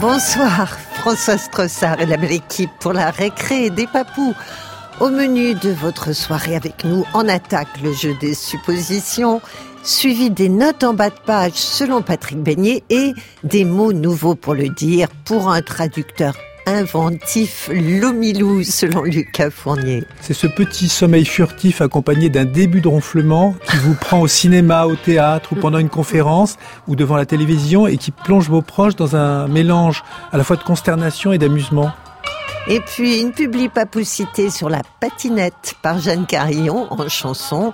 [0.00, 4.34] Bonsoir, François Strossard et la belle équipe pour la récré des papous.
[4.98, 9.40] Au menu de votre soirée avec nous, on attaque le jeu des suppositions,
[9.82, 13.12] suivi des notes en bas de page selon Patrick Beignet et
[13.44, 16.34] des mots nouveaux pour le dire pour un traducteur
[16.66, 20.04] inventif, l'omilou selon Lucas Fournier.
[20.20, 24.86] C'est ce petit sommeil furtif accompagné d'un début de ronflement qui vous prend au cinéma,
[24.86, 26.56] au théâtre ou pendant une conférence
[26.86, 30.56] ou devant la télévision et qui plonge vos proches dans un mélange à la fois
[30.56, 31.90] de consternation et d'amusement.
[32.68, 37.72] Et puis une publi-papoucité sur la patinette par Jeanne Carillon en chanson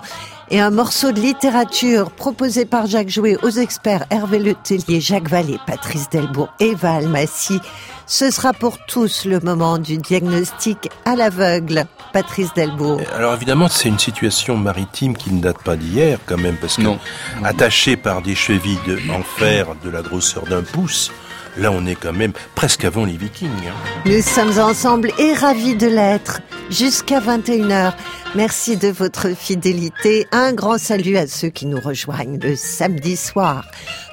[0.49, 5.59] et un morceau de littérature proposé par Jacques Jouet aux experts Hervé Letellier, Jacques Vallée,
[5.65, 7.59] Patrice Delbourg et Val Massy.
[8.05, 11.85] Ce sera pour tous le moment du diagnostic à l'aveugle.
[12.13, 13.01] Patrice Delbourg.
[13.15, 16.81] Alors évidemment, c'est une situation maritime qui ne date pas d'hier quand même, parce que
[16.83, 16.97] Non.
[17.43, 21.11] attaché par des chevilles de, en fer de la grosseur d'un pouce,
[21.57, 23.49] là on est quand même presque avant les vikings.
[23.67, 23.73] hein.
[24.05, 27.93] Nous sommes ensemble et ravis de l'être jusqu'à 21h.
[28.35, 30.27] Merci de votre fidélité.
[30.31, 33.65] Un grand salut à ceux qui nous rejoignent le samedi soir.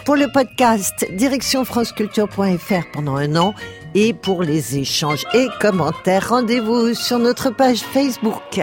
[0.05, 3.55] Pour le podcast, direction franceculture.fr pendant un an.
[3.97, 8.61] Et pour les échanges et commentaires, rendez-vous sur notre page Facebook.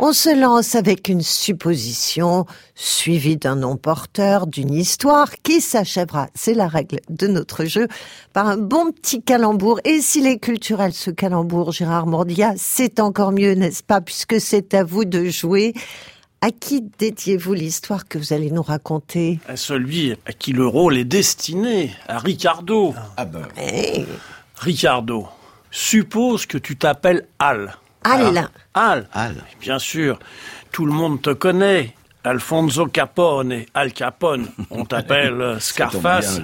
[0.00, 2.46] On se lance avec une supposition
[2.76, 7.88] suivie d'un nom porteur, d'une histoire qui s'achèvera, c'est la règle de notre jeu,
[8.32, 9.80] par un bon petit calembour.
[9.82, 14.72] Et s'il est culturel ce calembour, Gérard Mordia, c'est encore mieux, n'est-ce pas, puisque c'est
[14.74, 15.74] à vous de jouer.
[16.42, 19.40] À qui dédiez-vous l'histoire que vous allez nous raconter?
[19.48, 22.94] À celui à qui le rôle est destiné, à Ricardo.
[23.16, 23.48] Ah ben,
[24.54, 25.26] Ricardo,
[25.72, 27.74] suppose que tu t'appelles Al.
[28.08, 29.44] Al, Al, Al.
[29.60, 30.18] bien sûr,
[30.72, 31.94] tout le monde te connaît.
[32.24, 36.40] Alfonso Capone, Al Capone, on t'appelle euh, Scarface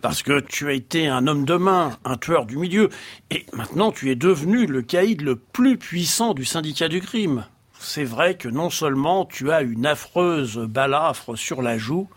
[0.00, 2.90] parce que tu as été un homme de main, un tueur du milieu,
[3.30, 7.46] et maintenant tu es devenu le caïd le plus puissant du syndicat du crime.
[7.78, 12.08] C'est vrai que non seulement tu as une affreuse balafre sur la joue,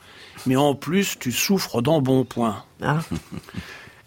[0.45, 2.63] mais en plus tu souffres d'embonpoint.
[2.81, 2.99] Ah.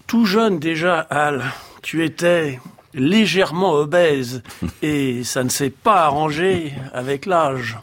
[0.06, 1.44] Tout jeune déjà, Al,
[1.82, 2.60] tu étais
[2.94, 4.42] légèrement obèse
[4.82, 7.78] et ça ne s'est pas arrangé avec l'âge.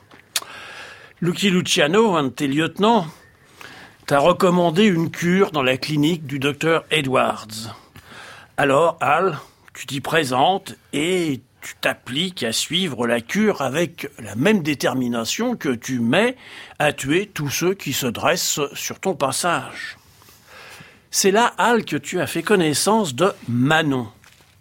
[1.22, 3.08] Lucky Luciano, un de tes lieutenants,
[4.06, 7.76] t'a recommandé une cure dans la clinique du docteur Edwards.
[8.58, 9.40] Alors, Al,
[9.74, 15.70] tu t'y présentes et tu t'appliques à suivre la cure avec la même détermination que
[15.70, 16.36] tu mets
[16.78, 19.98] à tuer tous ceux qui se dressent sur ton passage.
[21.10, 24.08] C'est là, Al, que tu as fait connaissance de Manon,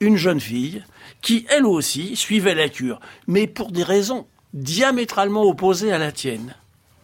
[0.00, 0.82] une jeune fille
[1.22, 6.54] qui, elle aussi, suivait la cure, mais pour des raisons diamétralement opposées à la tienne.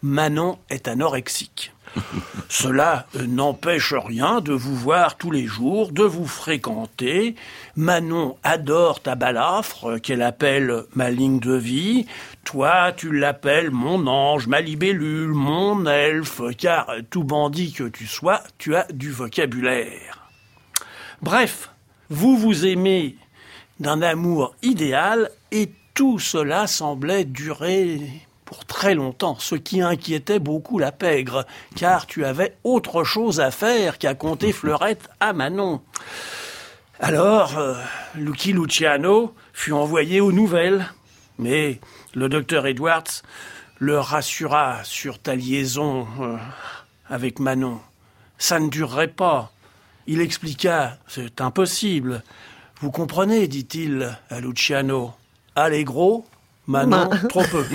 [0.03, 1.73] Manon est anorexique.
[2.49, 7.35] Cela euh, n'empêche rien de vous voir tous les jours, de vous fréquenter.
[7.75, 12.07] Manon adore ta balafre, euh, qu'elle appelle ma ligne de vie.
[12.43, 18.41] Toi, tu l'appelles mon ange, ma libellule, mon elfe, car tout bandit que tu sois,
[18.57, 20.29] tu as du vocabulaire.
[21.21, 21.69] Bref,
[22.11, 23.15] vous vous aimez
[23.79, 28.01] d'un amour idéal et tout cela semblait durer
[28.43, 31.45] pour très longtemps, ce qui inquiétait beaucoup la pègre,
[31.77, 35.81] car tu avais autre chose à faire qu'à compter fleurette à Manon.
[36.99, 37.75] Alors, euh,
[38.15, 40.85] Lucky Luciano fut envoyé aux nouvelles,
[41.39, 41.79] mais
[42.13, 43.21] le docteur Edwards
[43.79, 46.35] le rassura sur ta liaison euh,
[47.09, 47.79] avec Manon.
[48.37, 49.49] Ça ne durerait pas.
[50.11, 52.21] Il expliqua, c'est impossible.
[52.81, 55.13] Vous comprenez, dit-il à Luciano.
[55.55, 56.25] Allegro,
[56.67, 57.63] Manon, trop peu.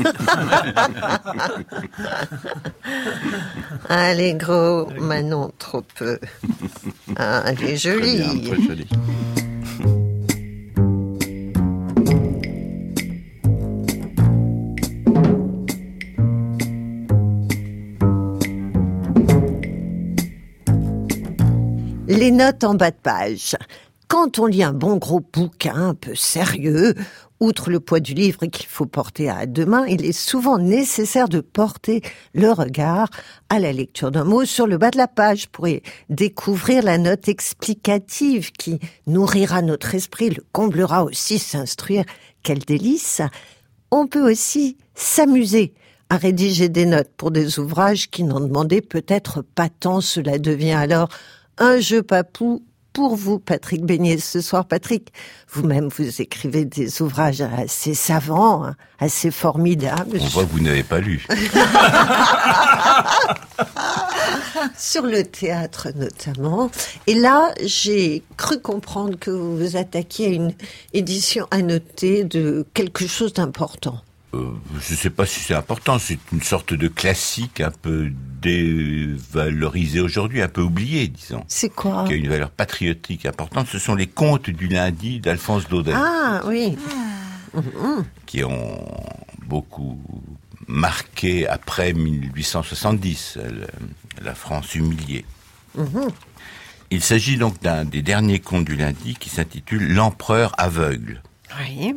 [3.89, 6.19] allez gros, Manon, trop peu.
[7.17, 8.51] Ah, elle est Très bien, jolie.
[8.51, 8.87] très joli.
[22.27, 23.55] Les notes en bas de page.
[24.09, 26.97] Quand on lit un bon gros bouquin un peu sérieux,
[27.39, 31.29] outre le poids du livre qu'il faut porter à deux mains, il est souvent nécessaire
[31.29, 32.03] de porter
[32.35, 33.11] le regard
[33.49, 36.99] à la lecture d'un mot sur le bas de la page pour y découvrir la
[36.99, 42.03] note explicative qui nourrira notre esprit, le comblera aussi, s'instruire.
[42.43, 43.23] Quel délice!
[43.93, 45.75] On peut aussi s'amuser
[46.09, 50.01] à rédiger des notes pour des ouvrages qui n'en demandaient peut-être pas tant.
[50.01, 51.09] Cela devient alors
[51.59, 52.63] un jeu papou
[52.97, 54.65] pour vous, Patrick Beignet, ce soir.
[54.65, 55.13] Patrick,
[55.53, 60.19] vous-même, vous écrivez des ouvrages assez savants, hein, assez formidables.
[60.19, 61.27] On voit que vous n'avez pas lu.
[64.79, 66.71] Sur le théâtre notamment.
[67.07, 70.55] Et là, j'ai cru comprendre que vous vous attaquiez à une
[70.95, 74.01] édition annotée de quelque chose d'important.
[74.35, 78.11] Euh, je ne sais pas si c'est important, c'est une sorte de classique un peu
[78.41, 81.45] dévalorisé aujourd'hui, un peu oublié, disons.
[81.49, 83.69] C'est quoi Qui a une valeur patriotique importante.
[83.69, 85.93] Ce sont les contes du lundi d'Alphonse Daudet.
[85.95, 86.77] Ah oui.
[88.27, 88.85] Qui ont
[89.47, 89.99] beaucoup
[90.67, 93.39] marqué après 1870,
[94.23, 95.25] la France humiliée.
[96.91, 101.23] Il s'agit donc d'un des derniers contes du lundi qui s'intitule L'empereur aveugle.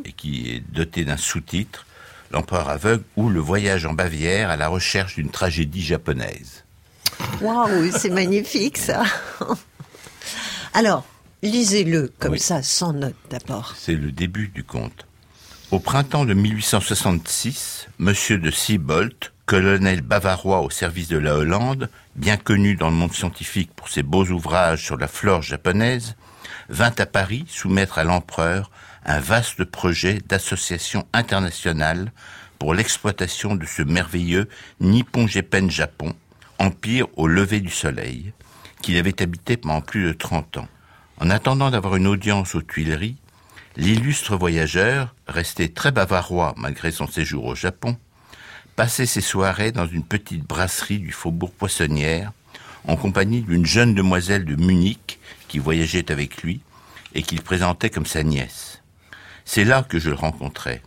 [0.04, 1.86] Et qui est doté d'un sous-titre
[2.30, 6.64] L'empereur aveugle ou le voyage en Bavière à la recherche d'une tragédie japonaise.
[7.40, 9.02] Waouh, c'est magnifique ça.
[10.74, 11.04] Alors,
[11.42, 13.74] lisez-le comme ça, sans note d'abord.
[13.76, 15.06] C'est le début du conte.
[15.70, 19.14] Au printemps de 1866, Monsieur de Siebold,
[19.46, 24.02] colonel bavarois au service de la Hollande, bien connu dans le monde scientifique pour ses
[24.02, 26.16] beaux ouvrages sur la flore japonaise,
[26.68, 28.70] vint à Paris soumettre à l'empereur
[29.04, 32.12] un vaste projet d'association internationale
[32.58, 34.48] pour l'exploitation de ce merveilleux
[34.80, 36.14] Nippon Jepen Japon,
[36.58, 38.32] empire au lever du soleil,
[38.82, 40.68] qu'il avait habité pendant plus de 30 ans.
[41.18, 43.16] En attendant d'avoir une audience aux Tuileries,
[43.76, 47.96] l'illustre voyageur, resté très bavarois malgré son séjour au Japon,
[48.76, 52.32] passait ses soirées dans une petite brasserie du faubourg Poissonnière,
[52.86, 55.18] en compagnie d'une jeune demoiselle de Munich
[55.48, 56.60] qui voyageait avec lui
[57.14, 58.69] et qu'il présentait comme sa nièce.
[59.44, 60.82] C'est là que je le rencontrai.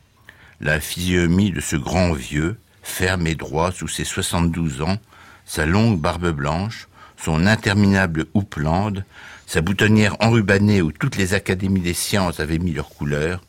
[0.61, 4.97] La physionomie de ce grand vieux, ferme et droit sous ses 72 ans,
[5.45, 9.05] sa longue barbe blanche, son interminable houppelande,
[9.47, 13.41] sa boutonnière enrubannée où toutes les académies des sciences avaient mis leur couleur,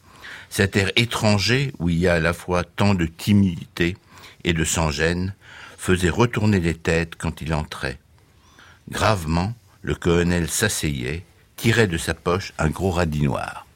[0.51, 3.97] cet air étranger où il y a à la fois tant de timidité
[4.45, 5.35] et de sans-gêne,
[5.79, 7.99] faisait retourner les têtes quand il entrait.
[8.91, 11.25] Gravement, le colonel s'asseyait,
[11.57, 13.67] tirait de sa poche un gros radis noir.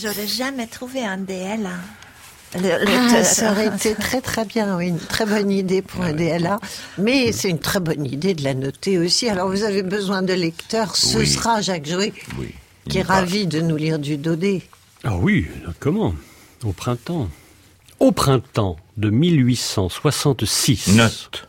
[0.00, 1.70] J'aurais jamais trouvé un DLA.
[2.54, 6.60] ah, ça aurait été très très bien, oui, une très bonne idée pour un DLA.
[6.98, 9.28] Mais c'est une très bonne idée de la noter aussi.
[9.28, 12.12] Alors vous avez besoin de lecteurs, ce sera Jacques Jouet,
[12.88, 14.62] qui est ravi de nous lire du Dodé.
[15.02, 15.48] Ah oui,
[15.80, 16.14] comment?
[16.64, 17.28] Au printemps.
[17.98, 20.94] Au printemps de 1866.
[20.94, 21.48] Note.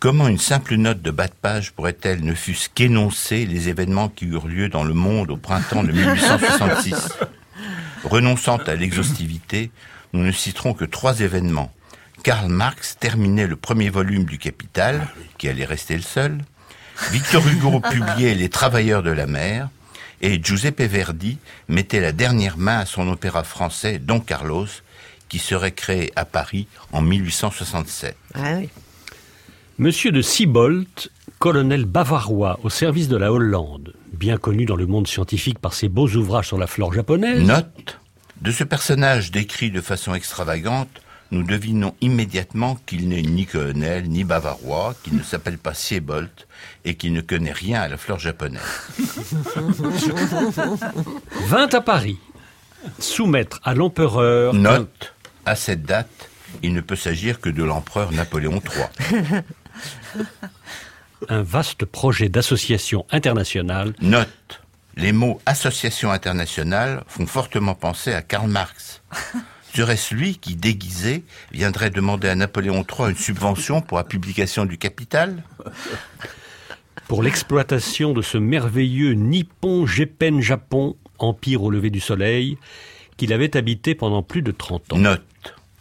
[0.00, 4.26] Comment une simple note de bas de page pourrait-elle ne fût-ce qu'énoncer les événements qui
[4.26, 6.94] eurent lieu dans le monde au printemps de 1866
[8.04, 9.70] Renonçant à l'exhaustivité,
[10.12, 11.72] nous ne citerons que trois événements.
[12.22, 15.08] Karl Marx terminait le premier volume du Capital,
[15.38, 16.38] qui allait rester le seul.
[17.10, 19.68] Victor Hugo publiait Les Travailleurs de la mer.
[20.20, 24.66] Et Giuseppe Verdi mettait la dernière main à son opéra français Don Carlos,
[25.28, 28.16] qui serait créé à Paris en 1867.
[28.34, 28.58] Ah
[29.78, 30.88] Monsieur de Siebold,
[31.38, 35.88] colonel bavarois au service de la Hollande, bien connu dans le monde scientifique par ses
[35.88, 37.46] beaux ouvrages sur la flore japonaise.
[37.46, 37.98] Note
[38.40, 40.88] de ce personnage décrit de façon extravagante,
[41.30, 46.30] nous devinons immédiatement qu'il n'est ni colonel, ni bavarois, qu'il ne s'appelle pas Siebold
[46.84, 48.62] et qu'il ne connaît rien à la flore japonaise.
[51.46, 52.18] Vint à Paris,
[53.00, 54.54] soumettre à l'empereur...
[54.54, 56.30] Note, à cette date,
[56.62, 59.42] il ne peut s'agir que de l'empereur Napoléon III.
[61.28, 63.94] un vaste projet d'association internationale.
[64.00, 64.60] Note.
[64.96, 69.02] Les mots association internationale font fortement penser à Karl Marx.
[69.74, 71.22] Serait-ce lui qui, déguisé,
[71.52, 75.44] viendrait demander à Napoléon III une subvention pour la publication du Capital?
[77.06, 82.58] Pour l'exploitation de ce merveilleux Nippon Jepen Japon, empire au lever du soleil,
[83.16, 84.98] qu'il avait habité pendant plus de 30 ans.
[84.98, 85.22] Note.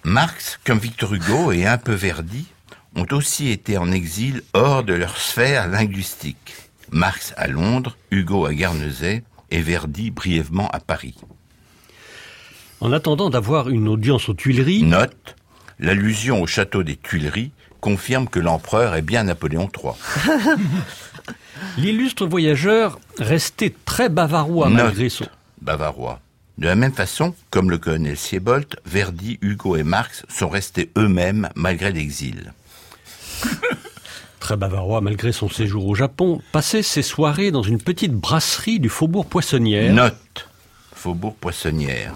[0.04, 2.46] Marx, comme Victor Hugo et un peu Verdi,
[2.98, 6.54] ont aussi été en exil hors de leur sphère linguistique.
[6.92, 11.16] Marx à Londres, Hugo à Guernesey et Verdi brièvement à Paris.
[12.82, 14.84] En attendant d'avoir une audience aux Tuileries...
[14.84, 15.36] Note,
[15.80, 17.52] l'allusion au château des Tuileries
[17.82, 19.94] confirme que l'empereur est bien Napoléon III.
[21.78, 25.26] L'illustre voyageur restait très bavarois malgré son...
[25.62, 26.20] Bavarois.
[26.58, 31.50] De la même façon, comme le colonel Siebold, Verdi, Hugo et Marx sont restés eux-mêmes
[31.56, 32.54] malgré l'exil.
[34.40, 38.90] Très bavarois malgré son séjour au Japon, passait ses soirées dans une petite brasserie du
[38.90, 39.94] faubourg Poissonnière.
[39.94, 40.48] Note
[40.94, 42.14] Faubourg Poissonnière.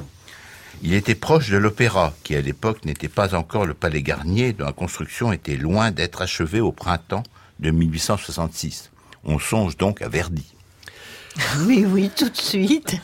[0.84, 4.66] Il était proche de l'opéra, qui à l'époque n'était pas encore le palais Garnier, dont
[4.66, 7.24] la construction était loin d'être achevée au printemps
[7.60, 8.90] de 1866.
[9.24, 10.46] On songe donc à Verdi.
[11.66, 12.98] Oui, oui, tout de suite.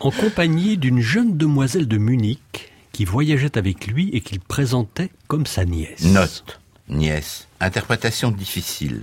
[0.00, 5.46] En compagnie d'une jeune demoiselle de Munich qui voyageait avec lui et qu'il présentait comme
[5.46, 6.02] sa nièce.
[6.02, 9.02] Note, nièce, interprétation difficile.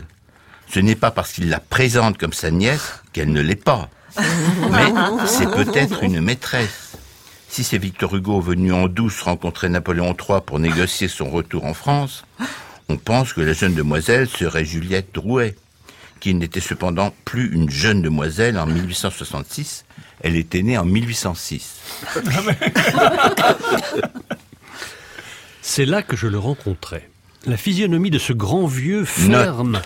[0.67, 3.89] Ce n'est pas parce qu'il la présente comme sa nièce qu'elle ne l'est pas.
[4.17, 4.93] Mais
[5.25, 6.91] c'est peut-être une maîtresse.
[7.49, 11.73] Si c'est Victor Hugo venu en douce rencontrer Napoléon III pour négocier son retour en
[11.73, 12.23] France,
[12.87, 15.55] on pense que la jeune demoiselle serait Juliette Drouet,
[16.21, 19.83] qui n'était cependant plus une jeune demoiselle en 1866,
[20.21, 21.75] elle était née en 1806.
[25.61, 27.10] C'est là que je le rencontrai.
[27.47, 29.81] La physionomie de ce grand vieux ferme.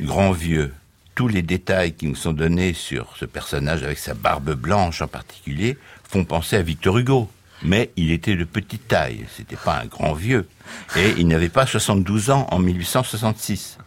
[0.00, 0.74] Grand vieux,
[1.14, 5.06] tous les détails qui nous sont donnés sur ce personnage avec sa barbe blanche en
[5.06, 7.30] particulier font penser à Victor Hugo.
[7.62, 10.48] Mais il était de petite taille, c'était pas un grand vieux.
[10.96, 13.78] Et il n'avait pas 72 ans en 1866.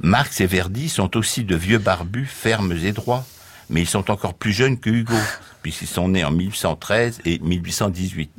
[0.00, 3.26] Marx et Verdi sont aussi de vieux barbus fermes et droits.
[3.68, 5.18] Mais ils sont encore plus jeunes que Hugo,
[5.62, 8.30] puisqu'ils sont nés en 1813 et 1818.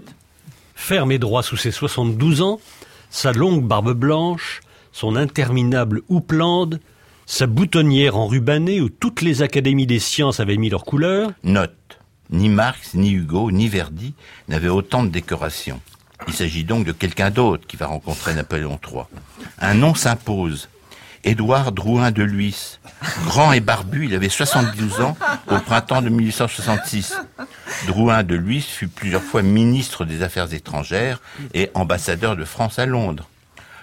[0.74, 2.60] Ferme et droit sous ses 72 ans,
[3.10, 4.62] sa longue barbe blanche,
[4.92, 6.80] son interminable houppelande,
[7.26, 11.32] sa boutonnière enrubannée où toutes les académies des sciences avaient mis leur couleur.
[11.44, 11.76] Note.
[12.32, 14.14] Ni Marx, ni Hugo, ni Verdi
[14.48, 15.82] n'avaient autant de décorations.
[16.28, 19.04] Il s'agit donc de quelqu'un d'autre qui va rencontrer Napoléon III.
[19.60, 20.70] Un nom s'impose.
[21.24, 22.80] Édouard Drouin de Lhuys.
[23.26, 27.16] Grand et barbu, il avait 72 ans au printemps de 1866.
[27.88, 31.22] Drouin de Lhuys fut plusieurs fois ministre des Affaires étrangères
[31.54, 33.28] et ambassadeur de France à Londres.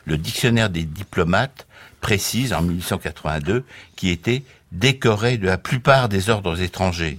[0.04, 1.66] Le dictionnaire des diplomates
[2.00, 3.64] précise en 1882
[3.96, 7.18] qu'il était décoré de la plupart des ordres étrangers.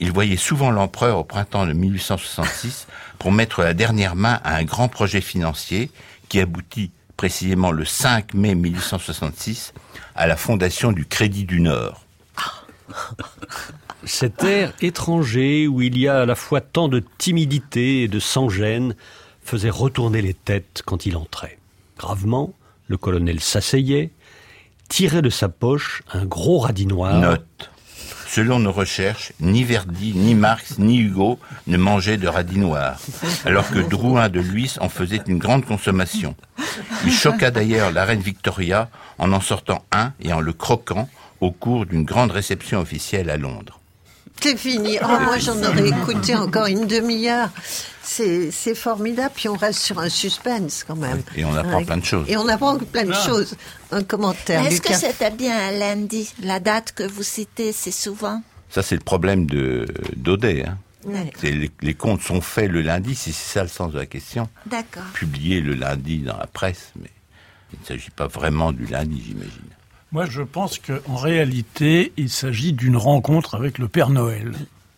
[0.00, 2.86] Il voyait souvent l'empereur au printemps de 1866
[3.18, 5.90] pour mettre la dernière main à un grand projet financier
[6.28, 9.72] qui aboutit précisément le 5 mai 1866
[10.14, 12.04] à la fondation du Crédit du Nord.
[14.04, 18.18] Cet air étranger où il y a à la fois tant de timidité et de
[18.18, 18.96] sans-gêne
[19.44, 21.58] faisait retourner les têtes quand il entrait.
[21.98, 22.52] Gravement,
[22.88, 24.10] le colonel s'asseyait,
[24.88, 27.18] tirait de sa poche un gros radis noir.
[27.18, 27.70] Note.
[28.34, 32.98] Selon nos recherches, ni Verdi, ni Marx, ni Hugo ne mangeaient de radis noirs,
[33.44, 36.34] alors que Drouin de Lhuys en faisait une grande consommation.
[37.04, 41.10] Il choqua d'ailleurs la reine Victoria en en sortant un et en le croquant
[41.42, 43.81] au cours d'une grande réception officielle à Londres.
[44.42, 44.98] C'est fini.
[45.02, 47.48] Oh, moi, j'en aurais écouté encore une demi-heure.
[48.02, 49.32] C'est formidable.
[49.34, 51.22] Puis on reste sur un suspense quand même.
[51.36, 51.84] Et on apprend Ouais.
[51.84, 52.28] plein de choses.
[52.28, 53.54] Et on apprend plein de choses.
[53.90, 54.66] Un commentaire.
[54.66, 58.42] Est-ce que c'était bien un lundi La date que vous citez, c'est souvent?
[58.70, 60.64] Ça, c'est le problème de d'Audet.
[60.66, 60.78] Hein.
[61.04, 61.30] Ouais.
[61.42, 64.48] Les, les comptes sont faits le lundi, si c'est ça le sens de la question.
[64.66, 65.02] D'accord.
[65.14, 67.10] Publiés le lundi dans la presse, mais
[67.72, 69.50] il ne s'agit pas vraiment du lundi, j'imagine.
[70.12, 74.52] Moi, je pense qu'en réalité, il s'agit d'une rencontre avec le Père Noël.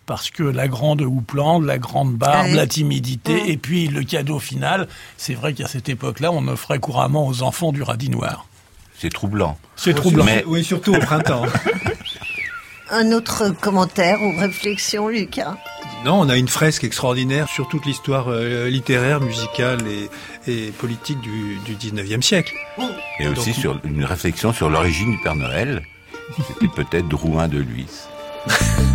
[0.07, 4.87] Parce que la grande houppelande, la grande barbe, la timidité, et puis le cadeau final,
[5.17, 8.47] c'est vrai qu'à cette époque-là, on offrait couramment aux enfants du radis noir.
[8.99, 9.57] C'est troublant.
[9.77, 10.25] C'est troublant.
[10.25, 11.45] Mais- Oui, surtout au printemps.
[12.91, 15.57] Un autre commentaire ou réflexion, Lucas?
[16.05, 20.11] Non, on a une fresque extraordinaire sur toute l'histoire euh, littéraire, musicale et,
[20.47, 22.55] et politique du, du 19e siècle.
[23.21, 25.83] Et aussi sur une réflexion sur l'origine du Père Noël.
[26.37, 28.09] C'était peut-être Drouin de Lhuys.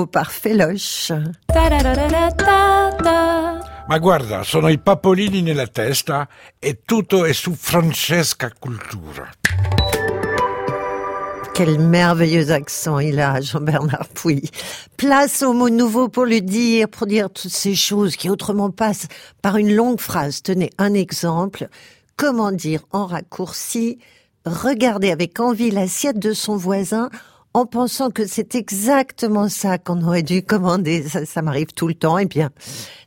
[0.00, 1.32] Silbo par Feloche.
[3.86, 6.28] Ma guarda, sono i papolini nella testa
[6.58, 9.28] e tutto è su Francesca Cultura.
[11.52, 14.40] Quel merveilleux accent il a, Jean-Bernard Pouy.
[14.96, 19.08] Place au mot nouveau pour le dire, pour dire toutes ces choses qui autrement passent
[19.42, 20.40] par une longue phrase.
[20.42, 21.68] Tenez un exemple.
[22.16, 23.98] Comment dire en raccourci?
[24.46, 27.10] Regardez avec envie l'assiette de son voisin
[27.52, 31.02] en pensant que c'est exactement ça qu'on aurait dû commander.
[31.08, 32.18] Ça, ça m'arrive tout le temps.
[32.18, 32.50] Eh bien,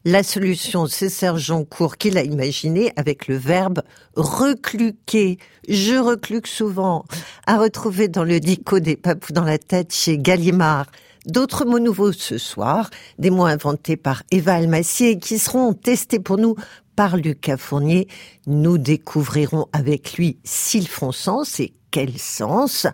[0.04, 3.82] la solution, c'est Serge Joncourt qui l'a imaginé avec le verbe
[4.16, 5.38] recluquer.
[5.70, 7.06] Je recluque souvent.
[7.48, 10.88] À retrouver dans le dico des papous dans la tête chez Gallimard.
[11.26, 16.38] D'autres mots nouveaux ce soir, des mots inventés par Eva Almassier qui seront testés pour
[16.38, 16.56] nous
[16.96, 18.08] par Lucas Fournier.
[18.48, 22.88] Nous découvrirons avec lui s'ils font sens et quel sens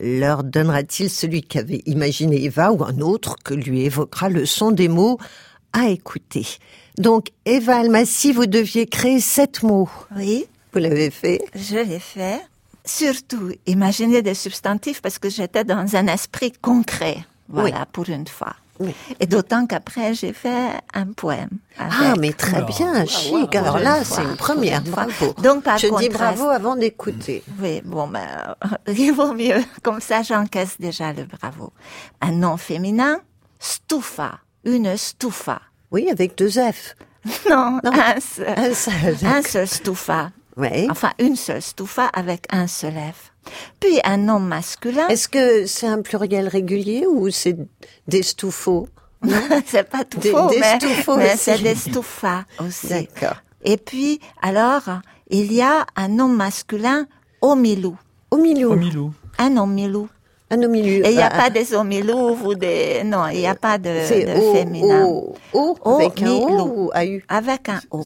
[0.00, 4.88] leur donnera-t-il celui qu'avait imaginé Eva ou un autre que lui évoquera le son des
[4.88, 5.18] mots
[5.72, 6.46] à écouter?
[6.98, 9.88] Donc, Eva Almassi, vous deviez créer sept mots.
[10.14, 11.40] Oui, Vous l'avez fait?
[11.54, 12.40] je l'ai fait.
[12.84, 17.24] Surtout, imaginer des substantifs parce que j'étais dans un esprit concret.
[17.48, 18.54] Voilà, pour une fois.
[18.82, 18.94] Oui.
[19.20, 21.50] Et d'autant qu'après, j'ai fait un poème.
[21.78, 23.54] Ah, mais très bien, chic.
[23.54, 24.82] Alors là, c'est une première.
[24.82, 25.32] Bravo.
[25.42, 27.42] Donc, par Je dis bravo avant d'écouter.
[27.60, 29.62] Oui, bon, euh, il vaut mieux.
[29.82, 31.72] Comme ça, j'encaisse déjà le bravo.
[32.20, 33.20] Un nom féminin,
[33.58, 34.38] stufa.
[34.64, 35.60] Une stufa.
[35.90, 36.94] Oui, avec deux F.
[37.48, 37.92] Non, Non.
[37.92, 38.48] un seul.
[38.56, 39.46] Un seul, Un d'accord.
[39.50, 40.30] seul stufa.
[40.56, 40.86] Oui.
[40.90, 43.32] Enfin, une seule stufa avec un seul F.
[43.80, 45.08] Puis un nom masculin.
[45.08, 47.56] Est-ce que c'est un pluriel régulier ou c'est
[48.06, 48.88] des stouffaux
[49.66, 52.88] c'est pas tout Des- faux, des mais, c'est des stufas aussi.
[52.88, 53.36] D'accord.
[53.64, 54.82] Et puis, alors,
[55.30, 57.06] il y a un nom masculin,
[57.40, 57.96] omilou.
[58.32, 58.70] Au milieu.
[58.70, 59.12] Au Milou.
[59.38, 60.08] Un omilou.
[60.50, 61.06] Un au milieu.
[61.06, 63.04] Et il n'y a Ah, pas des omilous ou des...
[63.04, 65.04] Non, il n'y a pas de, de O, féminin.
[65.06, 66.64] O, O, O, avec un O milou.
[66.86, 68.02] ou AU Avec un O.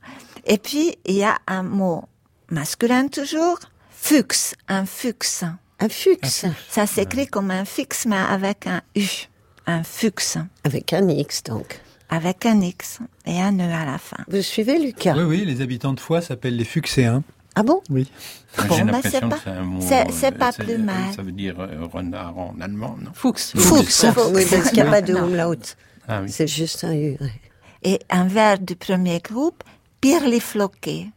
[0.47, 2.05] Et puis, il y a un mot
[2.51, 3.59] masculin toujours,
[3.91, 5.43] fuchs, un fuchs.
[5.79, 6.47] Un fuchs.
[6.71, 9.05] Ça s'écrit comme un fixe, mais avec un U.
[9.67, 10.39] Un fuchs.
[10.65, 11.81] Avec un X, donc.
[12.09, 14.17] Avec un X et un E à la fin.
[14.29, 15.15] Vous suivez, Lucas?
[15.17, 17.23] Oui, oui, les habitants de Foix s'appellent les Fuxéens.
[17.57, 17.83] Ah bon?
[17.91, 18.11] Oui.
[18.57, 19.81] Bon, J'ai ben, l'impression c'est que pas- c'est un mot.
[19.81, 21.13] c'est- c'est euh, pas plus mal.
[21.15, 23.11] Ça veut dire euh, renard en allemand, non?
[23.15, 23.55] Fuchs.
[23.57, 24.05] Fuchs.
[24.33, 25.55] Oui, parce qu'il n'y a pas de umlaut.
[26.09, 26.31] Ah oui.
[26.31, 27.17] C'est juste un U.
[27.21, 27.33] ouais.
[27.83, 29.63] Et un verbe du premier groupe,
[30.01, 31.09] pirlifloquer.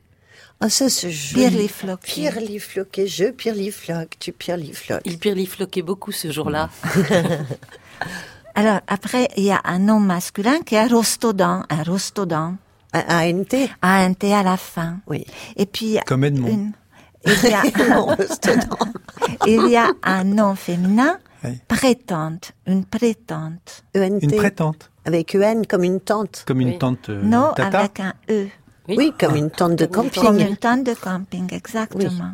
[0.61, 1.47] Ah, ça, c'est joli.
[1.49, 2.13] Pirlifloquer.
[2.31, 5.01] Pirlifloquer, je pirlifloque, tu pirlifloques.
[5.05, 6.69] Il pirlifloquait beaucoup ce jour-là.
[8.55, 12.57] Alors, après, il y a un nom masculin qui est rostodon, un rostodon.
[12.91, 14.97] Un ANT un T à la fin.
[15.07, 15.23] Oui.
[15.55, 16.47] Et puis, il y a Comme Edmond.
[16.47, 16.71] une-
[17.25, 17.61] il, y a,
[18.01, 18.77] rostodon.
[19.45, 21.59] il y a un nom féminin, Oui.
[21.67, 23.83] prétente, une prétente.
[23.95, 24.19] ENT.
[24.23, 24.89] Une prétente.
[25.05, 26.43] Avec EN comme une tante.
[26.47, 26.77] Comme une Oui.
[26.79, 27.79] tante euh, non, tata.
[27.79, 28.47] avec un E.
[28.97, 30.23] Oui, comme une tente de camping.
[30.23, 32.33] Comme une tente de camping, exactement.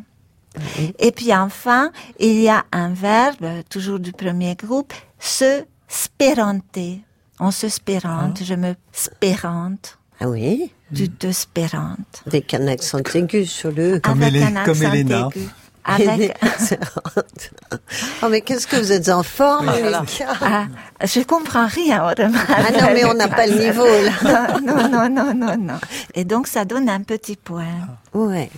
[1.00, 7.02] Et puis enfin, il y a un verbe, toujours du premier groupe, se spéranter.
[7.40, 12.24] On se spérante, je me spérante, Ah oui tu te spérantes.
[12.28, 14.00] Avec un accent aigu sur le E.
[14.00, 15.50] Comme avec comme aigu.
[15.88, 16.36] Avec,
[18.24, 20.04] oh, mais qu'est-ce que vous êtes en forme, Voilà.
[20.42, 20.66] Ah,
[21.04, 22.50] je comprends rien remarque.
[22.50, 24.58] Ah non, mais on n'a pas le niveau, là.
[24.62, 25.80] Non, non, non, non, non.
[26.16, 27.88] Et donc, ça donne un petit poème.
[28.14, 28.50] Ouais.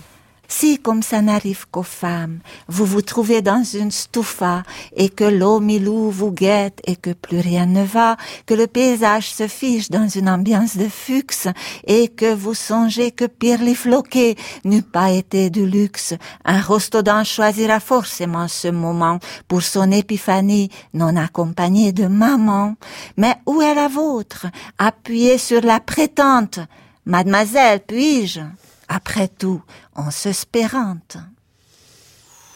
[0.47, 4.63] Si, comme ça n'arrive qu'aux femmes, vous vous trouvez dans une stufa
[4.95, 9.29] et que l'eau milou vous guette et que plus rien ne va, que le paysage
[9.31, 11.47] se fiche dans une ambiance de fuchs
[11.86, 16.13] et que vous songez que pirlifloquer n'eût pas été du luxe,
[16.45, 22.75] un rostodon choisira forcément ce moment pour son épiphanie non accompagnée de maman.
[23.17, 24.47] Mais où est la vôtre?
[24.77, 26.60] Appuyez sur la prétente.
[27.05, 28.41] Mademoiselle, puis-je?
[28.89, 29.62] Après tout,
[29.97, 31.17] on se spérante.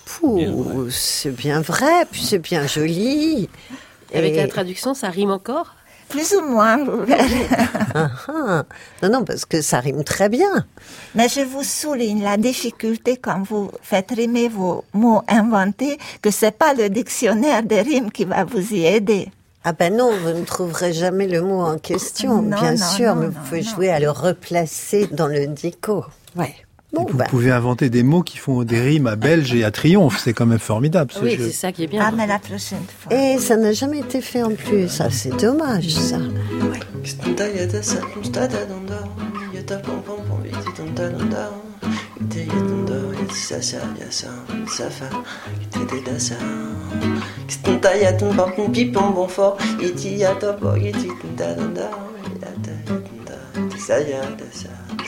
[0.06, 3.50] Pouh, c'est bien vrai, puis c'est bien joli.
[4.14, 5.76] Avec Et- la traduction, ça rime encore?
[6.10, 7.48] Plus ou moins, vous verrez.
[7.96, 8.64] Ah, ah.
[9.02, 10.66] Non, non, parce que ça rime très bien.
[11.16, 16.52] Mais je vous souligne la difficulté quand vous faites rimer vos mots inventés, que c'est
[16.58, 19.30] pas le dictionnaire des rimes qui va vous y aider.
[19.64, 23.16] Ah ben non, vous ne trouverez jamais le mot en question, Non, bien non, sûr,
[23.16, 23.70] non, mais non, vous pouvez non.
[23.70, 26.04] jouer à le replacer dans le dico.
[26.36, 26.56] Ouais.
[26.94, 29.72] Bon, Vous bah, pouvez inventer des mots qui font des rimes à Belge et à
[29.72, 30.20] Triomphe.
[30.22, 31.46] C'est quand même formidable ce Oui, jeu.
[31.46, 32.04] c'est ça qui est bien.
[32.06, 33.14] Ah, mais la prochaine fois.
[33.16, 36.18] et ça n'a jamais été fait en plus, ça c'est dommage ça.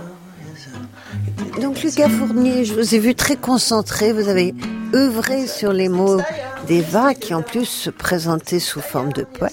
[1.61, 4.55] Donc Lucas Fournier, je vous ai vu très concentré, vous avez
[4.95, 6.21] œuvré sur les mots
[6.67, 9.51] d'Eva qui en plus se présentaient sous forme de poème.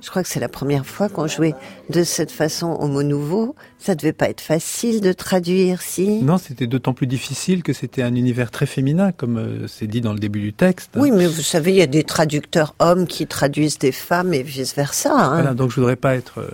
[0.00, 1.54] Je crois que c'est la première fois qu'on jouait
[1.90, 3.54] de cette façon au mot nouveau.
[3.78, 8.02] Ça devait pas être facile de traduire, si Non, c'était d'autant plus difficile que c'était
[8.02, 10.90] un univers très féminin, comme euh, c'est dit dans le début du texte.
[10.96, 14.42] Oui, mais vous savez, il y a des traducteurs hommes qui traduisent des femmes et
[14.44, 15.12] vice-versa.
[15.12, 15.34] Hein.
[15.34, 16.48] Voilà, donc je voudrais pas être euh,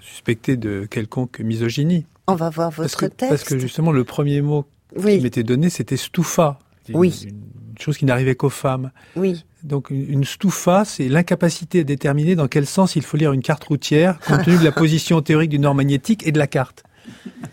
[0.00, 2.06] suspecté de quelconque misogynie.
[2.28, 3.28] On va voir Parce votre que, texte.
[3.30, 4.64] parce que justement, le premier mot
[4.96, 5.18] Oui.
[5.18, 6.58] qui m'était donné, c'était stufa.
[6.94, 7.26] Oui.
[7.28, 8.90] Une chose qui n'arrivait qu'aux femmes.
[9.16, 9.44] Oui.
[9.62, 13.64] Donc une stufa, c'est l'incapacité à déterminer dans quel sens il faut lire une carte
[13.64, 16.82] routière, compte tenu de la position théorique du nord magnétique et de la carte.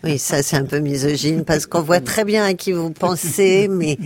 [0.04, 3.68] Oui, ça c'est un peu misogyne parce qu'on voit très bien à qui vous pensez,
[3.68, 3.98] mais...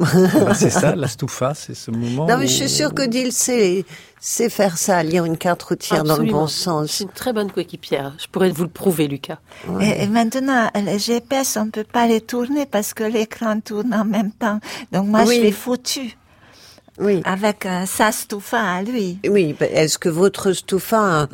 [0.00, 2.26] Bah, c'est ça, la stufa, c'est ce moment.
[2.26, 3.84] Non, mais où- je suis sûre qu'Odile sait,
[4.20, 7.00] sait faire ça, lire une carte routière dans le bon C'est sens.
[7.00, 8.14] une très bonne coéquipière.
[8.18, 9.38] Je pourrais vous le prouver, Lucas.
[9.80, 14.04] Et, et maintenant, les GPS, on peut pas les tourner parce que l'écran tourne en
[14.04, 14.60] même temps.
[14.92, 15.36] Donc moi, Oui.
[15.36, 16.16] je l'ai foutu.
[16.98, 17.22] Oui.
[17.24, 19.18] Avec euh, sa stufa à lui.
[19.28, 21.28] Oui, bah, est-ce que votre stufa a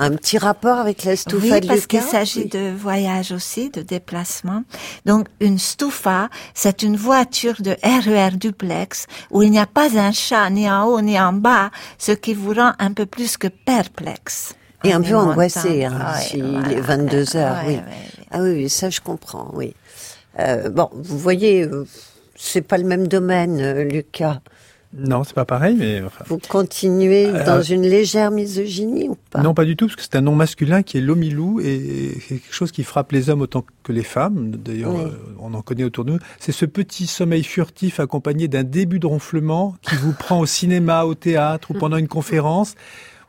[0.00, 2.48] un, petit rapport avec la stufa oui, de parce qu'il s'agit Oui.
[2.48, 4.64] de voyage aussi, de déplacement.
[5.06, 10.12] Donc, une stufa, c'est une voiture de RER duplex où il n'y a pas un
[10.12, 13.48] chat ni en haut ni en bas, ce qui vous rend un peu plus que
[13.48, 14.54] perplexe.
[14.84, 16.72] Et un peu angoissé, hein, ouais, s'il voilà.
[16.72, 17.74] est 22 heures, Ouais, oui.
[17.74, 17.82] ouais.
[18.30, 19.74] Ah oui, oui, ça je comprends, oui.
[20.38, 21.86] Euh, bon, vous voyez, euh,
[22.36, 24.40] c'est pas le même domaine, euh, Lucas.
[24.92, 26.24] Non, c'est pas pareil, mais enfin.
[26.26, 29.40] Vous continuez Euh, dans une légère misogynie ou pas?
[29.40, 32.38] Non, pas du tout, parce que c'est un nom masculin qui est l'omilou et c'est
[32.38, 34.50] quelque chose qui frappe les hommes autant que les femmes.
[34.50, 35.02] D'ailleurs, Oui.
[35.04, 36.18] euh, on en connaît autour de nous.
[36.40, 41.04] C'est ce petit sommeil furtif accompagné d'un début de ronflement qui vous prend au cinéma,
[41.04, 42.74] au théâtre ou pendant une conférence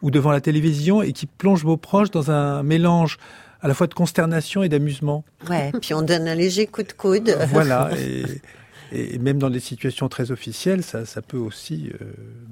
[0.01, 3.19] ou devant la télévision et qui plonge vos proches dans un mélange
[3.61, 5.23] à la fois de consternation et d'amusement.
[5.47, 7.37] Ouais, puis on donne un léger coup de coude.
[7.51, 7.91] Voilà.
[7.99, 8.23] Et,
[8.91, 12.05] et même dans des situations très officielles, ça, ça peut aussi euh,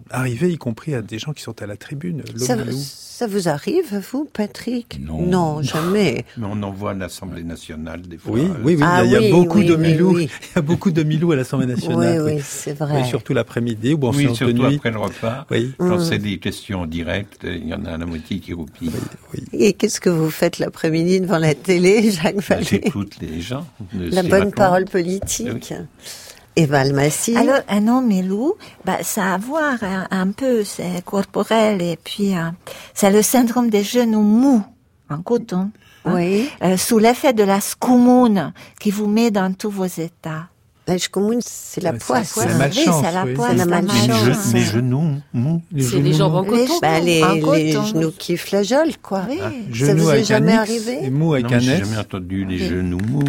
[0.10, 2.23] arriver, y compris à des gens qui sont à la tribune.
[2.39, 4.97] Ça, vous arrive, vous, Patrick?
[5.02, 5.62] Non.
[5.62, 6.23] jamais.
[6.38, 8.32] Mais on en voit à l'Assemblée nationale des fois.
[8.32, 8.82] Oui, euh, oui, oui.
[8.82, 10.15] Ah il y a, il y a oui, beaucoup oui, de oui, milous.
[10.15, 10.30] oui.
[10.41, 12.21] Il y a beaucoup de milous à l'Assemblée Oui, nationale.
[12.23, 13.02] oui, c'est vrai.
[13.02, 14.75] Et surtout l'après-midi ou en oui, séance de surtout nuit.
[14.78, 15.45] après le repas.
[15.52, 15.73] Oui.
[15.78, 16.06] Quand Mm.
[16.06, 18.91] c'est des questions directes, il y en a la moitié qui roupille.
[19.52, 22.63] Et qu'est-ce que vous faites l'après-midi devant la télé, Jacques Ben, Vallée?
[22.63, 23.67] J'écoute les gens.
[23.93, 25.73] La bonne parole politique.
[26.60, 31.02] Et Valmassi Alors, un homme milou, bah, ça a à voir un, un peu, c'est
[31.06, 32.50] corporel, et puis euh,
[32.93, 34.62] c'est le syndrome des genoux mous,
[35.10, 35.72] en coton,
[36.04, 36.50] hein, Oui.
[36.62, 40.48] euh, sous l'effet de la scoumoune qui vous met dans tous vos états.
[40.86, 42.32] La commune, c'est la c'est- poisse.
[42.34, 44.54] c'est la Oui, malchance, c'est la poisse, C'est la malchance.
[44.54, 45.62] Les, les genoux mous.
[45.72, 46.52] Les C'est les genoux jambes en mous.
[46.56, 47.04] Les coton.
[47.06, 47.41] Les, en les
[47.74, 47.86] coton.
[47.86, 49.22] genoux qui flageolent, quoi.
[49.30, 49.38] Oui.
[49.38, 51.80] Ça Genoux vous est jamais arrivé et mou avec un j'ai S.
[51.86, 53.24] jamais entendu les genoux mous.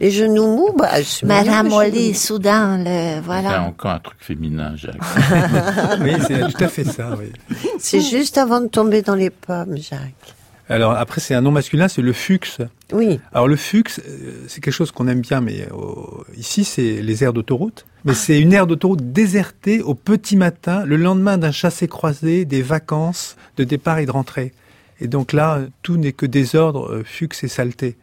[0.00, 3.62] Les genoux mous, bah, je Mais me souviens ramolli, que soudain, le, voilà.
[3.62, 4.96] encore un truc féminin, Jacques.
[6.00, 7.16] oui, c'est tout à fait ça.
[7.18, 7.32] Oui.
[7.78, 10.34] C'est juste avant de tomber dans les pommes, Jacques.
[10.68, 12.58] Alors après, c'est un nom masculin, c'est le fuchs.
[12.92, 13.20] Oui.
[13.32, 15.76] Alors le fuchs, euh, c'est quelque chose qu'on aime bien, mais euh,
[16.38, 17.84] ici, c'est les aires d'autoroute.
[18.04, 23.36] Mais c'est une aire d'autoroute désertée au petit matin, le lendemain d'un chassé-croisé, des vacances,
[23.58, 24.52] de départ et de rentrée.
[25.00, 27.96] Et donc là, tout n'est que désordre, euh, fuchs et saleté.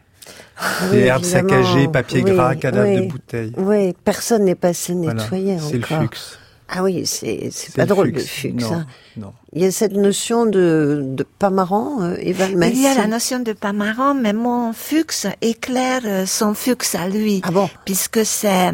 [0.92, 1.50] Des Oui, herbes évidemment.
[1.50, 3.54] saccagées, papier Oui, gras, cadavres de bouteilles.
[3.58, 6.38] Oui, personne n'est passé Voilà, nettoyer c'est le fuchs.
[6.74, 8.44] Ah oui, c'est pas le drôle fuchs.
[8.46, 8.62] le fuchs.
[8.62, 8.86] Non, hein.
[9.18, 9.34] non.
[9.54, 13.08] Il y a cette notion de, de pas marrant, euh, Eva Il y a la
[13.08, 17.42] notion de pas marrant, mais mon fuchs éclaire euh, son fuchs à lui.
[17.44, 17.70] Ah bon?
[17.86, 18.72] Puisque c'est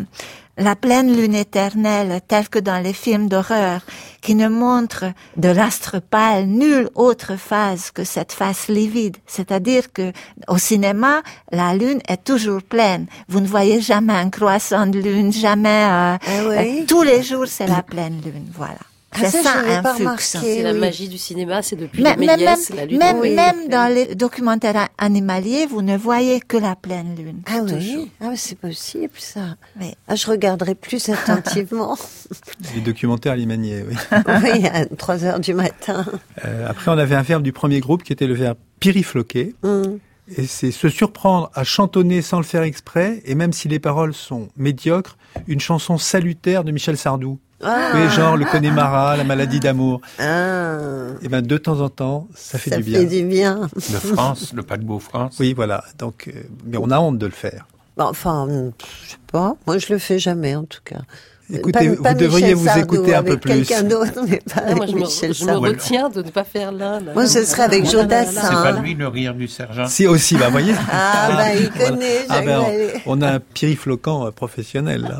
[0.57, 3.81] la pleine lune éternelle, telle que dans les films d'horreur,
[4.21, 5.05] qui ne montre
[5.37, 9.17] de l'astre pâle nulle autre phase que cette face livide.
[9.27, 10.11] C'est-à-dire que
[10.47, 13.05] au cinéma, la lune est toujours pleine.
[13.29, 15.69] Vous ne voyez jamais un croissant de lune, jamais.
[15.69, 18.47] euh, ouais euh, tous les jours, c'est la pleine lune.
[18.53, 18.79] Voilà.
[19.19, 19.59] Ah, C'est ça, ça,
[20.09, 20.17] un.
[20.17, 22.97] C'est la magie du cinéma, c'est depuis Mais- la mais Méliès, même, la lune.
[22.99, 23.33] même, Oui.
[23.35, 27.41] même dans les documentaires a- animaliers, vous ne voyez que la pleine lune.
[27.47, 27.77] Ah toujours.
[28.03, 29.55] oui, ah, c'est possible ça.
[29.79, 29.93] Oui.
[30.07, 31.97] Ah, je regarderai plus attentivement.
[32.75, 33.95] Les documentaires alimaniers, oui.
[34.43, 36.05] oui, à 3 heures du matin.
[36.45, 39.55] Euh, après, on avait un verbe du premier groupe qui était le verbe périfloquer.
[39.63, 39.99] Hum.
[40.37, 44.13] Et c'est se surprendre à chantonner sans le faire exprès, et même si les paroles
[44.13, 47.39] sont médiocres, une chanson salutaire de Michel Sardou.
[47.63, 47.89] Ah.
[47.95, 50.01] Oui, genre le Connemara, la maladie d'amour.
[50.19, 50.77] Ah,
[51.21, 52.99] Et ben de temps en temps, ça fait ça du bien.
[52.99, 53.67] fait du bien.
[53.75, 55.35] Le France, le paquebot France.
[55.39, 55.83] Oui, voilà.
[55.97, 57.65] Donc, euh, mais on a honte de le faire.
[57.97, 58.47] Bon, Enfin,
[59.05, 59.55] je sais pas.
[59.65, 60.99] Moi, je le fais jamais, en tout cas.
[61.51, 63.49] Écoutez, Pas- pas vous devriez Michel vous Sardou, écouter un peu plus.
[63.53, 65.61] quelqu'un d'autre, mais pas Ah, avec je me, Michel je me Sardou.
[65.69, 66.99] retiens de ne pas faire l'un.
[66.99, 67.13] là.
[67.13, 68.41] Moi, ce serait avec Ah, Jodassin.
[68.43, 69.87] C'est pas lui le rire du sergent.
[69.87, 70.73] Si aussi, bah voyez.
[70.91, 72.63] Ah, bah, il connaît, Ah, Jacques ben,
[73.05, 75.01] on a un périfloquant euh, professionnel.
[75.03, 75.19] Là.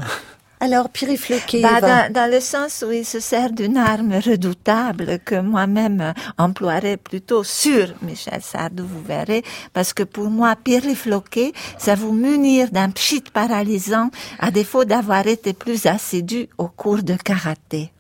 [0.60, 5.40] Alors, Pirifloquet, Bah, dans, dans le sens où il se sert d'une arme redoutable que
[5.40, 9.44] moi-même emploierais plutôt sur Michel Sardou, vous verrez,
[9.74, 15.54] parce que pour moi, pirifloquer, ça vous munir d'un pchit paralysant à défaut d'avoir été
[15.54, 17.92] plus assidu au cours de karaté.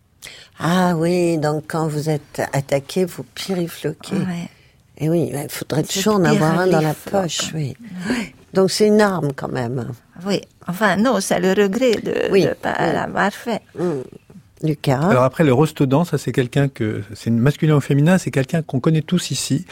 [0.60, 4.16] Ah oui, donc quand vous êtes attaqué, vous pirifloquez.
[4.16, 4.50] Ouais.
[4.98, 7.76] Et oui, il faudrait toujours en avoir un dans la poche, oui.
[8.54, 9.92] Donc c'est une arme quand même.
[10.26, 12.94] Oui, enfin non, c'est le regret de Oui, ne pas oui.
[12.94, 13.62] l'avoir fait.
[13.80, 14.04] Hum.
[14.64, 15.00] Lucas.
[15.00, 18.80] Alors après, le rostodan, ça c'est quelqu'un que c'est masculin ou féminin, c'est quelqu'un qu'on
[18.80, 19.66] connaît tous ici.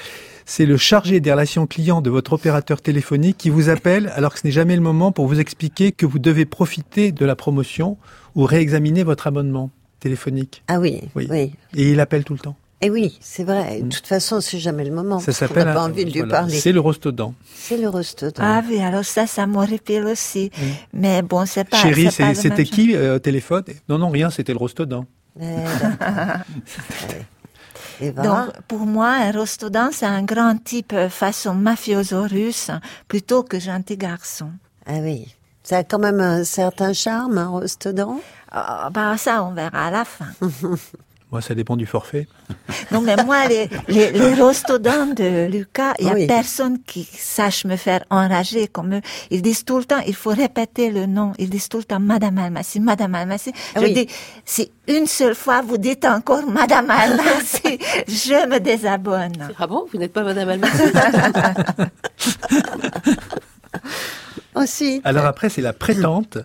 [0.45, 4.39] C'est le chargé des relations clients de votre opérateur téléphonique qui vous appelle alors que
[4.39, 7.97] ce n'est jamais le moment pour vous expliquer que vous devez profiter de la promotion
[8.35, 10.61] ou réexaminer votre abonnement téléphonique.
[10.67, 11.25] Ah oui, Oui.
[11.31, 11.53] oui.
[11.75, 12.55] Et il appelle tout le temps.
[12.81, 13.81] Et oui, c'est vrai.
[13.81, 15.19] De toute façon, c'est jamais le moment.
[15.19, 16.59] Ça s'appelle n'a pas un- envie de lui voilà, parler.
[16.59, 17.33] C'est le rostodan.
[17.55, 18.43] C'est le rostodan.
[18.45, 20.51] Ah oui, alors ça, ça m'horripile aussi.
[20.93, 21.77] Mais bon, c'est pas.
[21.77, 23.63] Chérie, c'était qui euh, au téléphone?
[23.89, 25.05] Non, non, rien, c'était le rostodan.
[25.39, 25.45] Eh,
[25.79, 26.43] d'accord.
[28.01, 28.23] Et va.
[28.23, 32.69] Donc, pour moi, un rostodan, c'est un grand type euh, façon mafioso russe,
[33.07, 34.51] plutôt que gentil garçon.
[34.85, 35.33] Ah oui.
[35.63, 38.19] Ça a quand même un certain charme, un rostodan.
[38.51, 40.27] Ah, bah, ça, on verra à la fin.
[41.35, 42.27] Moi, ça dépend du forfait.
[42.91, 46.27] Non, mais moi, les, les, les rostodons de Lucas, il y a Oui.
[46.27, 49.01] personne qui sache me faire enrager comme eux.
[49.31, 51.33] Ils disent tout le temps, il faut répéter le nom.
[51.37, 53.51] Ils disent tout le temps, Madame Almassi, Madame Almassi.
[53.75, 53.93] Je oui.
[53.93, 54.07] dis,
[54.45, 57.59] si une seule fois vous dites encore Madame Almassi,
[58.07, 59.49] je me désabonne.
[59.59, 60.83] Ah bon Vous n'êtes pas Madame Almassi?
[64.55, 65.01] Aussi.
[65.03, 66.37] Alors après, c'est la prétente.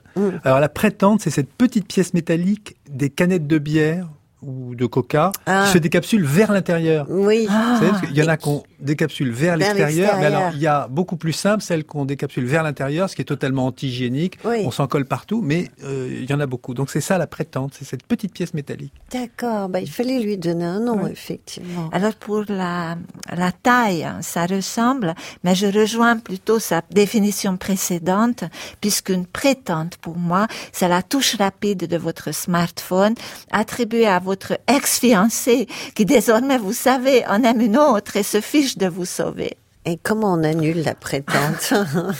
[0.42, 4.08] Alors la prétente, c'est cette petite pièce métallique des canettes de bière
[4.42, 5.64] ou de coca Ah.
[5.66, 7.06] qui se décapsule vers l'intérieur.
[7.08, 7.46] Oui.
[7.46, 10.60] Vous savez, parce qu'il y en a qu'on décapsule vers, Vers l'extérieur, mais alors il
[10.60, 14.38] y a beaucoup plus simple, celle qu'on décapsule vers l'intérieur, ce qui est totalement anti-hygiénique.
[14.44, 14.62] Oui.
[14.64, 16.72] On s'en colle partout, mais euh, il y en a beaucoup.
[16.72, 18.94] Donc c'est ça la prétente, c'est cette petite pièce métallique.
[19.12, 19.68] D'accord.
[19.68, 21.90] Bah, il fallait lui donner un nom, effectivement.
[21.92, 22.96] Alors pour la,
[23.36, 28.44] la taille, hein, ça ressemble, mais je rejoins plutôt sa définition précédente,
[28.80, 33.14] puisqu'une prétente pour moi, c'est la touche rapide de votre smartphone
[33.50, 34.29] attribuée à votre
[34.66, 39.56] ex-fiancé, qui désormais, vous savez, en aime une autre et se fiche de vous sauver.
[39.86, 41.72] Et comment on annule la prétente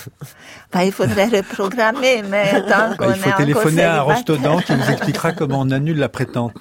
[0.73, 4.90] Bah, il faudrait reprogrammer, mais tant qu'on Bah, il faut téléphoner à un qui vous
[4.90, 6.55] expliquera comment on annule la prétente.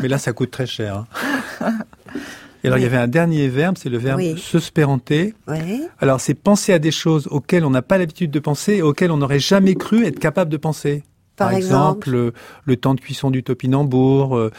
[0.00, 1.04] Mais là, ça coûte très cher.
[1.60, 1.72] hein.
[2.62, 4.38] Et alors, il y avait un dernier verbe, c'est le verbe Oui.
[4.38, 5.34] se spéranter.
[5.48, 5.82] Oui.
[5.98, 9.10] Alors, c'est penser à des choses auxquelles on n'a pas l'habitude de penser et auxquelles
[9.10, 11.02] on n'aurait jamais cru être capable de penser.
[11.40, 12.32] Par exemple le,
[12.64, 14.50] le temps de cuisson du topinambour, euh,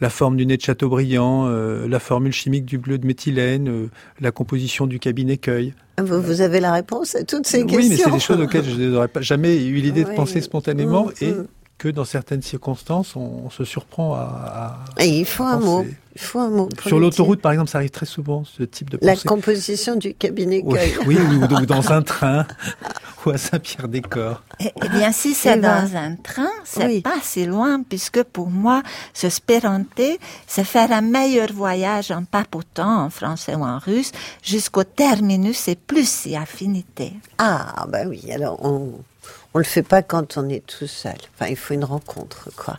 [0.00, 3.90] la forme du nez de Chateaubriand, euh, la formule chimique du bleu de méthylène, euh,
[4.20, 5.74] la composition du cabinet cueil.
[6.00, 8.64] Vous, vous avez la réponse à toutes ces oui, questions mais c'est des choses auxquelles
[8.64, 10.14] je n'aurais jamais eu l'idée de Oui.
[10.14, 11.46] penser spontanément Mm, et mm.
[11.78, 14.84] Que dans certaines circonstances, on, on se surprend à...
[14.96, 15.86] à- Et il faut un mot.
[16.16, 16.68] Il faut un mot.
[16.84, 18.98] Sur l'autoroute, par exemple, ça arrive très souvent, ce type de.
[19.02, 19.28] La pensée.
[19.28, 20.94] composition du cabinet Oui, cueil.
[21.06, 22.44] oui, oui, ou, ou dans un train,
[23.26, 24.42] ou à Saint-Pierre-des-Corps.
[24.58, 27.00] Eh, eh bien, si c'est Eh ben, dans un train, c'est oui.
[27.02, 28.82] pas si loin, puisque pour moi,
[29.14, 34.10] se spéranter, c'est faire un meilleur voyage en papotant, en français ou en russe,
[34.42, 37.12] jusqu'au terminus et plus si affinité.
[37.38, 38.94] Ah, bah oui, alors on
[39.54, 41.16] on le fait pas quand on est tout seul.
[41.34, 42.76] Enfin, il faut une rencontre, quoi.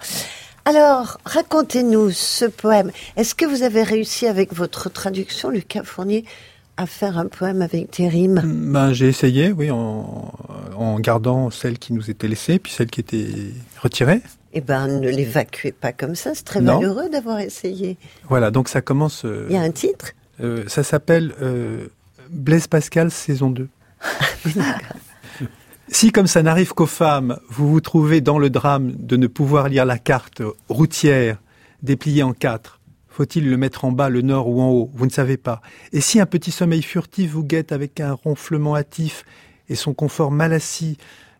[0.65, 2.91] Alors, racontez-nous ce poème.
[3.15, 6.25] Est-ce que vous avez réussi avec votre traduction, Lucas Fournier,
[6.77, 8.41] à faire un poème avec des rimes?
[8.71, 10.31] Ben, j'ai essayé, oui, en,
[10.77, 13.27] en gardant celle qui nous était laissée, puis celle qui était
[13.81, 14.21] retirée.
[14.53, 16.31] Eh ben, ne l'évacuez pas comme ça.
[16.35, 16.75] C'est très Non.
[16.79, 17.97] malheureux d'avoir essayé.
[18.27, 19.23] Voilà, donc ça commence.
[19.25, 20.11] euh, Il y a un titre?
[20.41, 21.87] euh, ça s'appelle euh,
[22.29, 23.67] Blaise Pascal, saison 2.
[25.91, 29.69] Si, comme ça n'arrive qu'aux femmes, vous vous trouvez dans le drame de ne pouvoir
[29.69, 31.41] lire la carte routière
[31.81, 34.91] dépliée en quatre, faut-il le mettre en bas, le nord ou en haut?
[34.93, 35.61] Vous ne savez pas.
[35.91, 39.25] Et si un petit sommeil furtif vous guette avec un ronflement hâtif
[39.67, 40.97] et son confort mal assis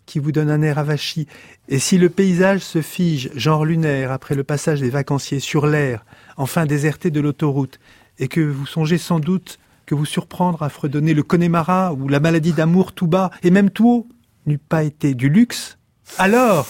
[0.08, 1.28] qui vous donne un air avachi,
[1.68, 6.04] et si le paysage se fige, genre lunaire, après le passage des vacanciers sur l'air,
[6.38, 7.80] enfin déserté de l'autoroute,
[8.18, 12.20] et que vous songez sans doute que vous surprendre à fredonner le Connemara ou la
[12.20, 14.08] maladie d'amour tout bas et même tout haut?
[14.46, 15.78] N'eût pas été du luxe,
[16.18, 16.68] alors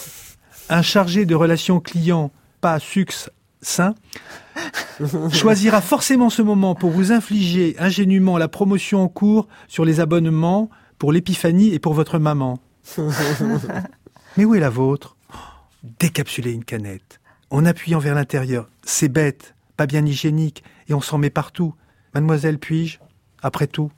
[0.69, 3.29] un chargé de relations clients pas succe
[3.62, 3.95] sain
[5.32, 10.69] choisira forcément ce moment pour vous infliger ingénument la promotion en cours sur les abonnements
[10.97, 12.60] pour l'épiphanie et pour votre maman.
[14.38, 15.15] Mais où est la vôtre?
[15.99, 18.69] Décapsuler une canette, en appuyant vers l'intérieur.
[18.84, 21.73] C'est bête, pas bien hygiénique, et on s'en met partout.
[22.13, 22.99] Mademoiselle, puis-je?
[23.41, 23.91] Après tout,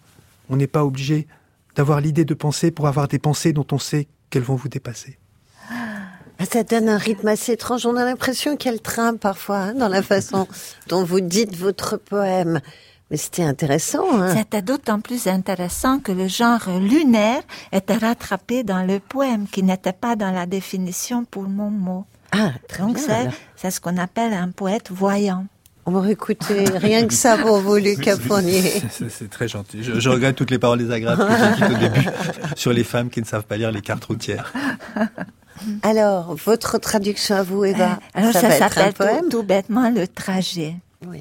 [0.49, 1.27] on n'est pas obligé
[1.75, 5.17] d'avoir l'idée de penser pour avoir des pensées dont on sait qu'elles vont vous dépasser.
[5.69, 7.85] Ah, Ça donne un rythme assez étrange.
[7.85, 10.47] On a l'impression qu'il y a le train parfois hein, dans la façon
[10.87, 12.61] dont vous dites votre poème.
[13.09, 14.05] Mais c'était intéressant.
[14.13, 14.35] Hein.
[14.35, 19.91] C'était d'autant plus intéressant que le genre lunaire était rattrapé dans le poème, qui n'était
[19.91, 22.05] pas dans la définition pour mon mot.
[22.31, 25.45] Ah, très Donc bien, c'est ce qu'on appelle un poète voyant.
[25.85, 28.61] On va écouter rien que ça pour vous, Lucas Fournier.
[29.09, 29.83] C'est très gentil.
[29.83, 32.09] Je, je regrette toutes les paroles désagréables que j'ai dites au début
[32.55, 34.53] sur les femmes qui ne savent pas lire les cartes routières.
[35.83, 39.43] Alors, votre traduction à vous, Eva, Alors ça, va être un s'appelle poème tout, tout
[39.43, 40.75] bêtement le trajet.
[41.07, 41.19] Oui.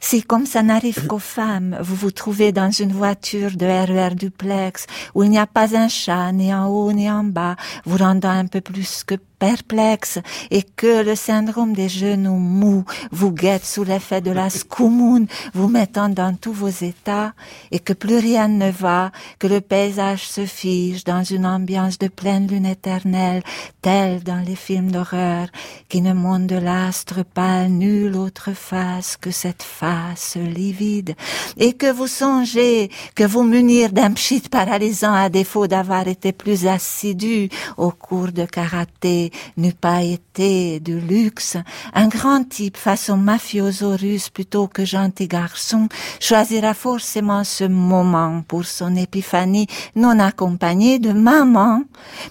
[0.00, 4.86] Si, comme ça n'arrive qu'aux femmes, vous vous trouvez dans une voiture de RER duplex
[5.14, 8.30] où il n'y a pas un chat, ni en haut ni en bas, vous rendant
[8.30, 10.18] un peu plus que perplexe,
[10.50, 15.68] et que le syndrome des genoux mous vous guette sous l'effet de la scoumoune, vous
[15.68, 17.32] mettant dans tous vos états,
[17.70, 22.08] et que plus rien ne va, que le paysage se fige dans une ambiance de
[22.08, 23.42] pleine lune éternelle,
[23.82, 25.48] telle dans les films d'horreur,
[25.88, 31.14] qui ne montre de l'astre pâle nulle autre face que cette face livide,
[31.56, 36.66] et que vous songez que vous munir d'un pchit paralysant à défaut d'avoir été plus
[36.66, 41.56] assidu au cours de karaté n'eût pas été du luxe,
[41.94, 45.88] un grand type façon mafioso russe plutôt que gentil garçon
[46.20, 51.82] choisira forcément ce moment pour son épiphanie non accompagné de maman.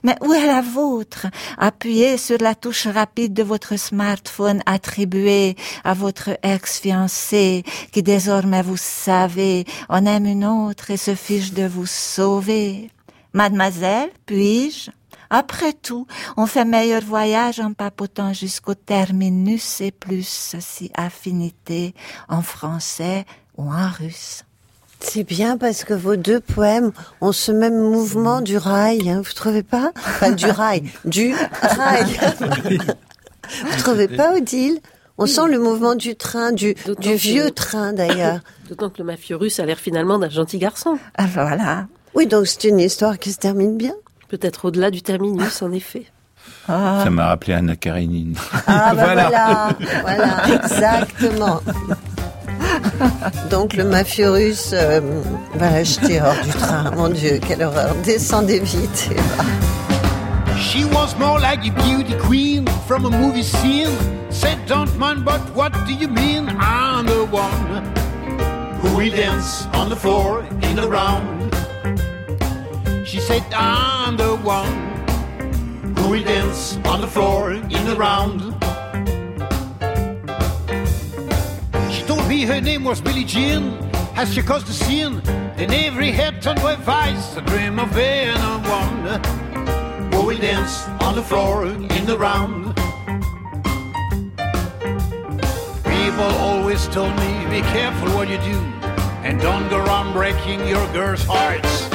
[0.04, 1.28] Mais où est la vôtre?
[1.58, 8.78] Appuyez sur la touche rapide de votre smartphone attribué à votre ex-fiancé qui désormais vous
[8.78, 12.90] savez en aime une autre et se fiche de vous sauver.
[13.34, 14.92] Mademoiselle, puis-je?
[15.30, 21.94] Après tout, on fait meilleur voyage en papotant jusqu'au terminus et plus si affinité
[22.30, 23.26] en français
[23.58, 24.44] ou en russe.
[25.00, 29.34] C'est bien parce que vos deux poèmes ont ce même mouvement du rail, hein, vous
[29.34, 29.92] trouvez pas?
[29.96, 32.18] Enfin, du rail, du rail.
[33.62, 34.80] vous trouvez pas, Odile?
[35.20, 38.40] On sent le mouvement du train, du, que- vieux train d'ailleurs.
[38.70, 40.98] D'autant que le mafieux russe a l'air finalement d'un gentil garçon.
[41.18, 41.88] Ah, voilà.
[42.14, 43.94] Oui, donc c'est une histoire qui se termine bien.
[44.30, 46.06] Peut-être au-delà du terminus, en effet.
[46.66, 48.36] Ça m'a rappelé Anna Karenine.
[48.68, 49.30] Ah bah Voilà.
[49.30, 51.62] voilà, voilà, exactement.
[53.50, 55.02] Donc le mafieux russe euh,
[55.56, 56.92] va l'acheter hors du train.
[56.92, 57.94] Mon Dieu, quelle horreur.
[58.04, 59.10] Descendez vite.
[60.58, 63.90] She was more like a beauty queen from a movie scene.
[64.30, 66.50] Said, don't mind, but what do you mean?
[66.60, 67.84] I'm the one
[68.82, 71.52] who will dance on the floor in the round.
[73.08, 74.68] She said, I'm the one
[75.96, 78.42] who will dance on the floor in the round.
[81.90, 83.80] She told me her name was Billie Jean.
[84.18, 85.22] As she caused the scene,
[85.56, 87.38] then every head turned a vice.
[87.38, 92.76] A dream of being a one who will dance on the floor in the round.
[95.86, 98.60] People always told me, be careful what you do,
[99.24, 101.87] and don't go around breaking your girls' hearts.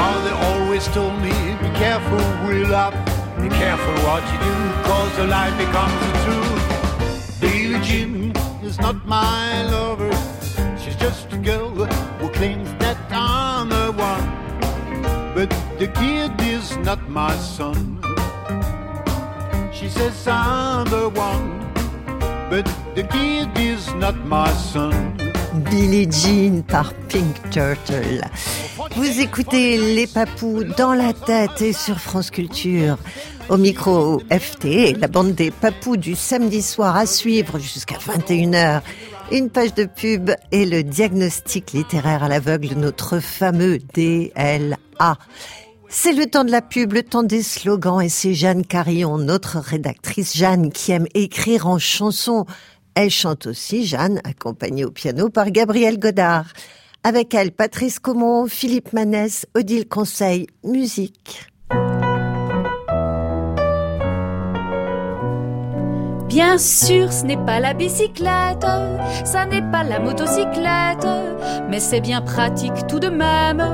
[0.00, 1.34] Mother always told me,
[1.64, 2.20] be careful
[2.54, 2.94] you love,
[3.44, 4.56] be careful what you do,
[4.88, 7.40] cause the life becomes the truth.
[7.40, 8.32] Billie Jean
[8.62, 10.10] is not my lover,
[10.80, 11.68] she's just a girl
[12.18, 14.26] who claims that I'm the one.
[15.34, 18.00] But the kid is not my son.
[19.72, 21.46] She says I'm the one,
[22.50, 24.94] but the kid is not my son.
[25.70, 28.20] Billie Jean par Pink Turtle.
[28.88, 32.96] Vous écoutez Les Papous dans la tête et sur France Culture.
[33.50, 38.80] Au micro FT, la bande des papous du samedi soir à suivre jusqu'à 21h.
[39.32, 45.18] Une page de pub et le diagnostic littéraire à l'aveugle, notre fameux DLA.
[45.90, 49.58] C'est le temps de la pub, le temps des slogans et c'est Jeanne Carillon, notre
[49.58, 52.46] rédactrice Jeanne, qui aime écrire en chansons.
[52.94, 56.46] Elle chante aussi, Jeanne, accompagnée au piano par Gabriel Godard.
[57.02, 61.46] Avec elle, Patrice Comon, Philippe Manès, Odile Conseil, musique.
[66.28, 68.66] Bien sûr, ce n'est pas la bicyclette,
[69.24, 71.08] ça n'est pas la motocyclette,
[71.70, 73.64] mais c'est bien pratique tout de même.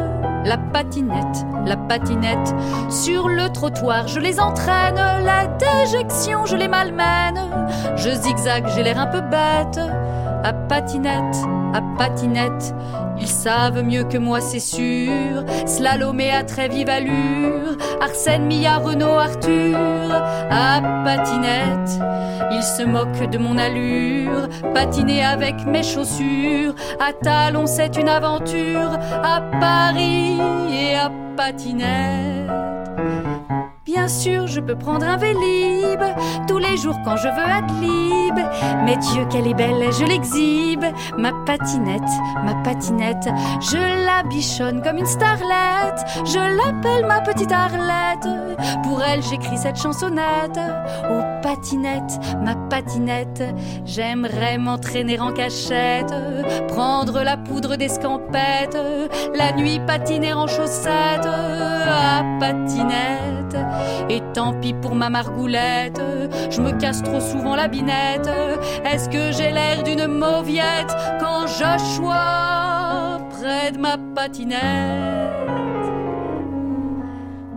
[0.45, 2.55] La patinette, la patinette,
[2.89, 7.41] sur le trottoir je les entraîne, la déjection je les malmène,
[7.97, 9.81] je zigzague, j'ai l'air un peu bête.
[10.45, 11.37] À patinette,
[11.75, 12.75] à patinette,
[13.19, 15.45] ils savent mieux que moi, c'est sûr.
[15.67, 19.77] Slalomé à très vive allure, Arsène, Mia, Renault, Arthur.
[20.51, 21.99] À patinette,
[22.53, 24.49] ils se moquent de mon allure.
[24.75, 28.93] Patiner avec mes chaussures, à talons, c'est une aventure.
[29.23, 30.39] À Paris
[30.71, 32.36] et à patinette.
[33.97, 36.03] Bien sûr, je peux prendre un vélib
[36.47, 38.47] tous les jours quand je veux être libre.
[38.85, 40.85] Mais Dieu, qu'elle est belle, je l'exhibe.
[41.17, 42.03] Ma patinette,
[42.45, 43.27] ma patinette,
[43.63, 46.05] je la bichonne comme une starlette.
[46.27, 48.29] Je l'appelle ma petite Arlette.
[48.83, 50.61] Pour elle, j'écris cette chansonnette.
[51.11, 52.66] Oh patinette, ma patinette,
[53.85, 56.13] j'aimerais m'entraîner en cachette,
[56.69, 58.77] prendre la poudre d'escampette,
[59.35, 61.27] la nuit patiner en chaussettes.
[61.27, 63.57] À patinette.
[64.09, 66.01] Et tant pis pour ma margoulette,
[66.51, 68.31] je me casse trop souvent la binette.
[68.85, 75.66] Est-ce que j'ai l'air d'une mauviette quand Joshua près de ma patinette?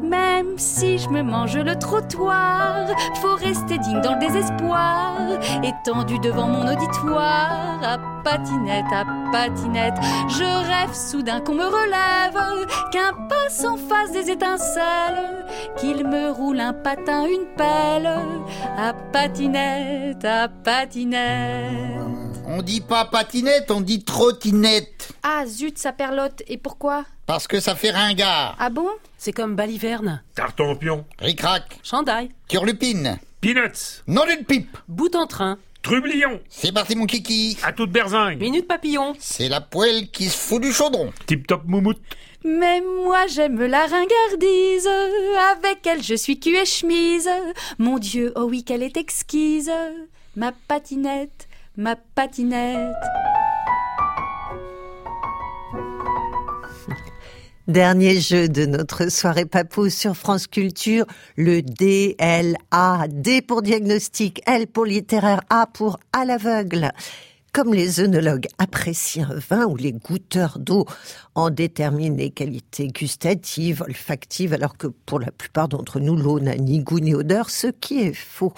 [0.09, 2.87] Même si je me mange le trottoir,
[3.21, 5.17] faut rester digne dans le désespoir,
[5.63, 9.93] étendu devant mon auditoire, à patinette, à patinette,
[10.29, 15.45] je rêve soudain qu'on me relève, qu'un passant fasse des étincelles,
[15.77, 18.09] qu'il me roule un patin, une pelle,
[18.77, 21.99] à patinette, à patinette.
[22.47, 25.11] On dit pas patinette, on dit trottinette.
[25.21, 27.05] Ah zut, ça perlotte, et pourquoi?
[27.27, 28.55] Parce que ça fait ringard.
[28.59, 28.89] Ah bon?
[29.21, 30.23] C'est comme baliverne.
[30.33, 31.05] Tartempion.
[31.19, 31.79] Ric-rac.
[31.83, 32.29] Chandail.
[32.47, 33.19] Turlupine.
[33.41, 34.01] Peanuts.
[34.07, 34.77] Nom d'une pipe.
[34.87, 35.57] Bout en train.
[35.81, 36.39] Trublion.
[36.47, 37.57] C'est parti mon kiki.
[37.63, 38.39] À toute berzingue.
[38.39, 39.13] Minute papillon.
[39.19, 41.11] C'est la poêle qui se fout du chaudron.
[41.27, 41.99] Tip top moumoute.
[42.45, 44.89] Mais moi j'aime la ringardise,
[45.51, 47.29] avec elle je suis cul et chemise.
[47.77, 49.69] Mon Dieu, oh oui qu'elle est exquise.
[50.37, 52.95] Ma patinette, ma patinette.
[57.69, 61.05] Dernier jeu de notre soirée papou sur France Culture,
[61.37, 63.05] le DLA.
[63.09, 66.91] D pour diagnostic, L pour littéraire, A pour à l'aveugle.
[67.53, 70.87] Comme les œnologues apprécient un vin ou les goûteurs d'eau
[71.35, 76.55] en déterminent les qualités gustatives, olfactives, alors que pour la plupart d'entre nous, l'eau n'a
[76.55, 78.53] ni goût ni odeur, ce qui est faux.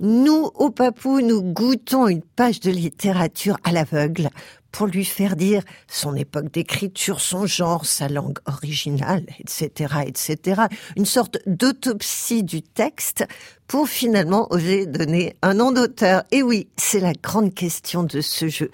[0.00, 4.28] Nous, au Papou, nous goûtons une page de littérature à l'aveugle
[4.74, 10.62] pour lui faire dire son époque d'écriture, son genre, sa langue originale, etc., etc.
[10.96, 13.24] Une sorte d'autopsie du texte
[13.68, 16.24] pour finalement oser donner un nom d'auteur.
[16.32, 18.72] Et oui, c'est la grande question de ce jeu.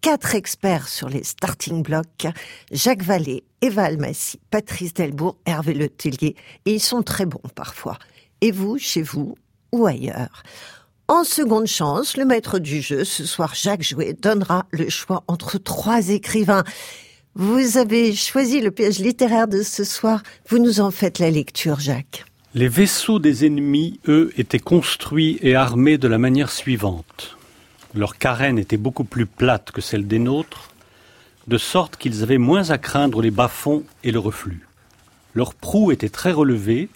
[0.00, 2.26] Quatre experts sur les starting blocks,
[2.72, 7.98] Jacques Vallée, Eva Almassi, Patrice Delbourg, Hervé Letellier, et ils sont très bons parfois.
[8.40, 9.34] Et vous, chez vous,
[9.72, 10.42] ou ailleurs.
[11.06, 15.58] En seconde chance, le maître du jeu, ce soir Jacques Jouet, donnera le choix entre
[15.58, 16.64] trois écrivains.
[17.34, 20.22] Vous avez choisi le piège littéraire de ce soir.
[20.48, 22.24] Vous nous en faites la lecture, Jacques.
[22.54, 27.36] Les vaisseaux des ennemis, eux, étaient construits et armés de la manière suivante.
[27.94, 30.70] Leur carène était beaucoup plus plate que celle des nôtres,
[31.48, 34.66] de sorte qu'ils avaient moins à craindre les bas-fonds et le reflux.
[35.34, 36.88] Leur proue était très relevée,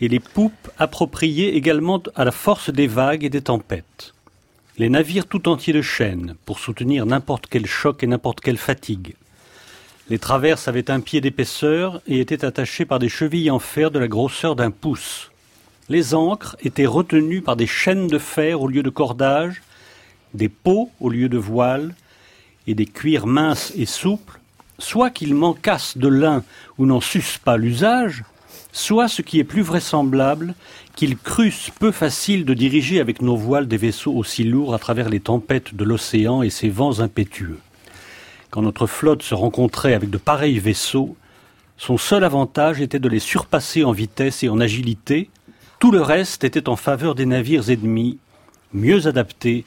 [0.00, 4.14] et les poupes appropriées également à la force des vagues et des tempêtes.
[4.78, 9.16] Les navires tout entiers de chaîne pour soutenir n'importe quel choc et n'importe quelle fatigue.
[10.08, 13.98] Les traverses avaient un pied d'épaisseur et étaient attachées par des chevilles en fer de
[13.98, 15.30] la grosseur d'un pouce.
[15.88, 19.62] Les ancres étaient retenues par des chaînes de fer au lieu de cordage,
[20.32, 21.94] des pots au lieu de voiles,
[22.66, 24.38] et des cuirs minces et souples,
[24.78, 26.44] soit qu'ils manquassent de l'un
[26.76, 28.22] ou n'en sussent pas l'usage,
[28.72, 30.54] soit ce qui est plus vraisemblable,
[30.94, 35.08] qu'ils crussent peu facile de diriger avec nos voiles des vaisseaux aussi lourds à travers
[35.08, 37.58] les tempêtes de l'océan et ses vents impétueux.
[38.50, 41.16] Quand notre flotte se rencontrait avec de pareils vaisseaux,
[41.76, 45.30] son seul avantage était de les surpasser en vitesse et en agilité,
[45.78, 48.18] tout le reste était en faveur des navires ennemis,
[48.72, 49.64] mieux adaptés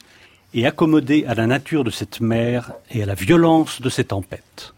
[0.52, 4.74] et accommodés à la nature de cette mer et à la violence de ces tempêtes.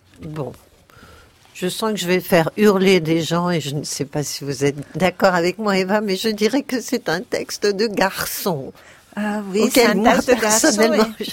[1.55, 4.43] Je sens que je vais faire hurler des gens et je ne sais pas si
[4.43, 8.73] vous êtes d'accord avec moi, Eva, mais je dirais que c'est un texte de garçon.
[9.17, 11.31] Ah oui, c'est un moi, de personnellement, je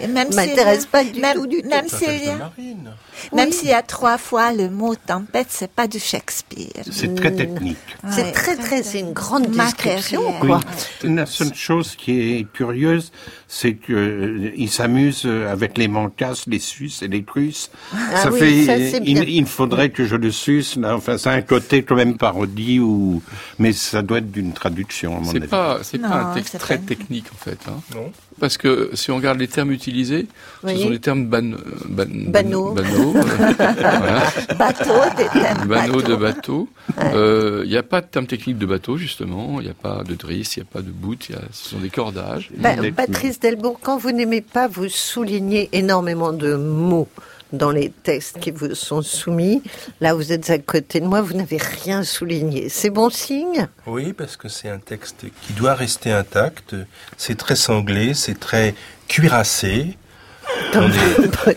[0.00, 1.68] et même s'il y a- m'intéresse pas du même- tout, du tout.
[1.68, 3.52] même C'est un s'il texte y a- de Même Oui.
[3.54, 6.84] s'il y a trois fois le mot tempête, c'est pas du Shakespeare.
[6.90, 7.78] C'est très technique.
[8.10, 10.60] C'est très, très, c'est une grande description, quoi.
[11.02, 13.12] La seule chose qui est curieuse,
[13.48, 17.70] c'est qu'il s'amuse euh, avec les mancasses, les Suisses et les Russes.
[17.94, 20.76] Ah ça oui, fait, ça, c'est il, faudrait que je le suce.
[20.76, 20.94] Là.
[20.96, 23.22] Enfin, a un côté quand même parodie ou,
[23.58, 25.46] mais ça doit être d'une traduction à mon C'est avis.
[25.48, 26.86] pas, c'est pas un texte c'est très pas-
[27.22, 27.58] technique en fait.
[27.68, 27.80] Hein.
[27.94, 28.12] Non.
[28.40, 30.26] Parce que si on regarde les termes utilisés,
[30.62, 30.76] Oui.
[30.76, 31.42] ce sont des termes ban,
[31.88, 32.72] ban, Banaux.
[32.72, 33.22] banaux, euh,
[33.56, 34.22] voilà.
[34.58, 36.68] Bateau, des thèmes Banaux de bateau.
[37.00, 39.60] Euh, Il n'y a pas de terme technique de bateau justement.
[39.60, 41.16] Il n'y a pas de drisse, il n'y a pas de bout.
[41.28, 42.50] il y a- Ce sont des cordages.
[42.56, 47.08] Bah, Des- Patrice Delbourg, quand vous n'aimez pas, vous soulignez énormément de mots
[47.56, 49.62] dans les textes qui vous sont soumis.
[50.00, 52.68] Là, vous êtes à côté de moi, vous n'avez rien souligné.
[52.68, 53.68] C'est bon signe?
[53.86, 56.74] Oui, parce que c'est un texte qui doit rester intact.
[57.16, 58.74] C'est très sanglé, c'est très
[59.08, 59.96] cuirassé.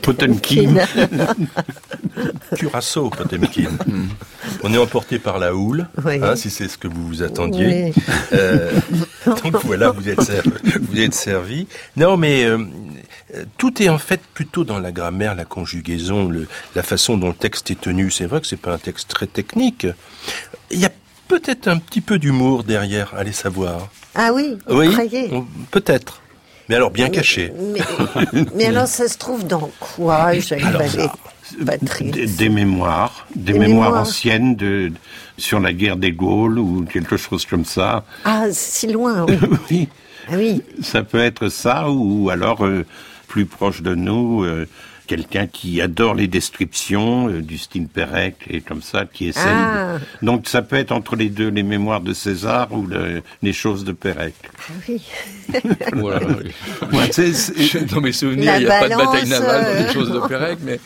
[0.01, 0.75] Potemkin.
[2.55, 3.69] Curaçao, Potemkin.
[4.63, 6.19] On est emporté par la houle, Oui.
[6.21, 7.93] hein, si c'est ce que vous vous attendiez.
[7.95, 8.03] Oui.
[8.33, 8.71] Euh,
[9.25, 10.49] donc voilà, vous êtes servi.
[10.81, 11.67] Vous êtes servi.
[11.95, 12.57] Non, mais euh,
[13.57, 17.33] tout est en fait plutôt dans la grammaire, la conjugaison, le- la façon dont le
[17.33, 18.09] texte est tenu.
[18.11, 19.87] C'est vrai que c'est pas un texte très technique.
[20.71, 20.91] Il y a
[21.27, 23.89] peut-être un petit peu d'humour derrière, allez savoir.
[24.15, 24.95] Ah oui, vous Oui,
[25.71, 26.21] peut-être.
[26.69, 27.53] Mais alors bien caché.
[27.73, 27.79] mais,
[28.55, 31.07] mais alors, ça se trouve dans quoi, Jacques Alors, Vallée
[31.59, 34.01] Des, Patrice des mémoires, des, Des mémoires, mémoires.
[34.01, 34.91] anciennes de,
[35.37, 38.03] sur la guerre des Gaules ou quelque chose comme ça.
[38.25, 39.37] Ah, si loin, oui.
[39.71, 39.89] oui.
[40.29, 40.61] Ah oui.
[40.81, 42.85] Ça peut être ça, ou alors euh,
[43.29, 44.67] plus proche de nous, euh,
[45.07, 49.43] quelqu'un qui adore les descriptions euh, du style Pérec et comme ça, qui essaye.
[49.47, 49.97] Ah.
[50.21, 53.53] de- Donc ça peut être entre les deux, les mémoires de César ou le- les
[53.53, 54.35] choses de Pérec.
[54.43, 55.01] Ah oui.
[55.93, 56.19] Voilà.
[56.93, 57.09] Ouais,
[57.91, 60.19] Dans mes souvenirs, il n'y a pas de bataille navale dans euh, les choses de
[60.27, 60.79] Pérec, mais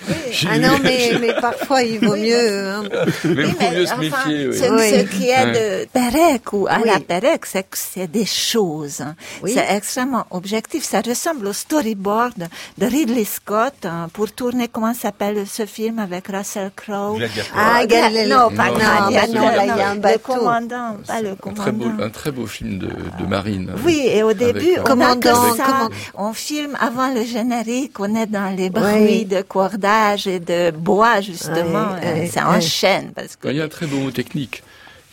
[0.49, 2.67] Ah non, mais, mais parfois, il vaut mieux...
[2.69, 2.83] hein.
[3.25, 4.47] mais il faut mieux se Enfin, méfier.
[4.47, 4.57] oui.
[4.57, 5.51] ce, ce qui est
[5.85, 6.83] de Pérec ou à Oui.
[6.93, 9.01] la Pérec, c'est que c'est des choses.
[9.01, 9.15] hein.
[9.41, 9.51] Oui.
[9.53, 10.83] C'est extrêmement objectif.
[10.83, 12.47] Ça ressemble au storyboard
[12.77, 17.19] de Ridley Scott pour tourner, comment s'appelle ce film avec Russell Crowe?
[17.55, 18.27] Ah, Euh, Galilée.
[18.27, 21.35] Non, pas Non, Gladiator, non, là, il y a un Le commandant, pas le Un
[21.53, 22.03] très, beau, commandant.
[22.03, 23.71] un très beau film de, de marine.
[23.73, 23.79] hein.
[23.85, 25.63] Oui, et au début, Avec, on Commandant, ça.
[25.65, 25.89] comment-
[26.29, 29.25] On filme avant le générique, on est dans les bruits Oui.
[29.25, 31.87] de cordage et de bois, justement.
[32.01, 32.57] Oui, oui, ça oui.
[32.57, 33.11] enchaîne.
[33.15, 34.63] Parce que Il y a un très beau mot technique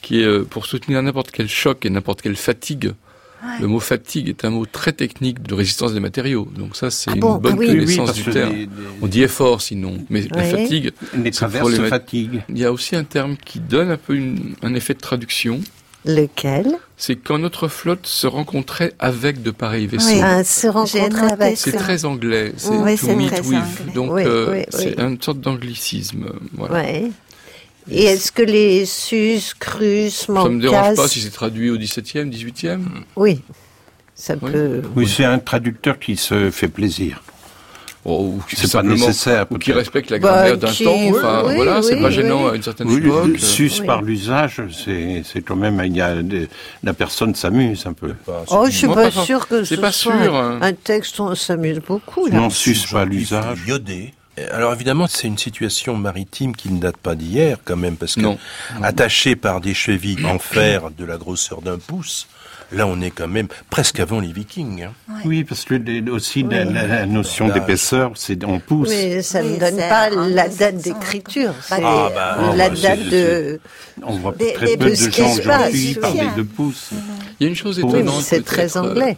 [0.02, 2.92] qui est euh, pour soutenir n'importe quel choc et n'importe quelle fatigue.
[3.60, 6.48] Le mot fatigue est un mot très technique de résistance des matériaux.
[6.56, 7.66] Donc ça, c'est Ah une bon, bonne ah oui.
[7.70, 8.52] Oui, oui, connaissance du terme.
[8.52, 8.68] les- les-
[9.02, 10.92] On dit effort sinon, mais la fatigue.
[11.16, 11.68] Les traverses.
[12.48, 15.60] Il y a aussi un terme qui donne un peu une- un effet de traduction.
[16.04, 16.76] Lequel?
[16.96, 20.08] C'est quand notre flotte se rencontrait avec de pareils vaisseaux.
[20.14, 20.20] Oui.
[20.22, 21.56] Ah, Se rencontrer noté avec...
[21.58, 23.58] C'est très anglais, c'est Oui, to c'est meet très with.
[23.58, 23.92] anglais.
[23.94, 25.04] Donc Oui, euh, oui, c'est oui.
[25.04, 26.26] une sorte d'anglicisme.
[26.54, 26.84] Voilà.
[27.90, 32.28] Et est-ce que les sus, crus, Ça me dérange pas si c'est traduit au 17e,
[32.30, 32.80] 18e.
[33.16, 33.40] Oui,
[34.14, 34.50] ça Oui.
[34.52, 34.82] peut...
[34.96, 37.22] Oui, c'est un traducteur qui se fait plaisir.
[38.04, 40.94] Oh, ou qui C'est pas nécessaire, Ou qui respecte la Bah, grammaire d'un qui- temps.
[41.10, 42.50] Enfin, oui, voilà, c'est oui, pas gênant oui.
[42.52, 43.26] à une certaine Oui, époque.
[43.26, 43.86] le sus Oui.
[43.86, 46.48] par l'usage, c'est c'est quand même, il y a des-
[46.84, 48.14] la personne s'amuse un peu.
[48.48, 50.58] Oh, je suis Moi, pas pas- sûre que c'est ce pas soit sûr, un, hein.
[50.62, 52.26] un texte où on s'amuse beaucoup.
[52.28, 52.36] Là.
[52.36, 53.58] Non, sus pas l'usage.
[53.66, 54.14] Iodé.
[54.52, 58.20] Alors évidemment, c'est une situation maritime qui ne date pas d'hier quand même, parce que
[58.20, 58.38] Non.
[58.82, 62.28] attaché par des chevilles en fer de la grosseur d'un pouce,
[62.72, 64.84] là on est quand même presque avant les Vikings.
[64.84, 64.92] hein.
[65.24, 65.74] Oui, parce que
[66.10, 66.72] aussi la, Oui.
[66.72, 68.88] la- la notion d'épaisseur, c'est en pouce.
[68.90, 70.56] Mais ça ne Oui, donne pas la 1900.
[70.58, 71.54] date d'écriture.
[71.62, 73.60] C'est Ah, bah, la date de...
[74.02, 76.90] On voit Des- très des peu de ce qui gens aujourd'hui parler de pouces.
[77.40, 78.22] Il y a une chose étonnante.
[78.22, 79.16] c'est très peut-être, euh, anglais.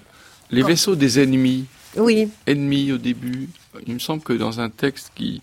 [0.50, 1.66] Les vaisseaux des ennemis,
[1.96, 3.48] Oui, ennemis au début,
[3.86, 5.42] il me semble que dans un texte qui,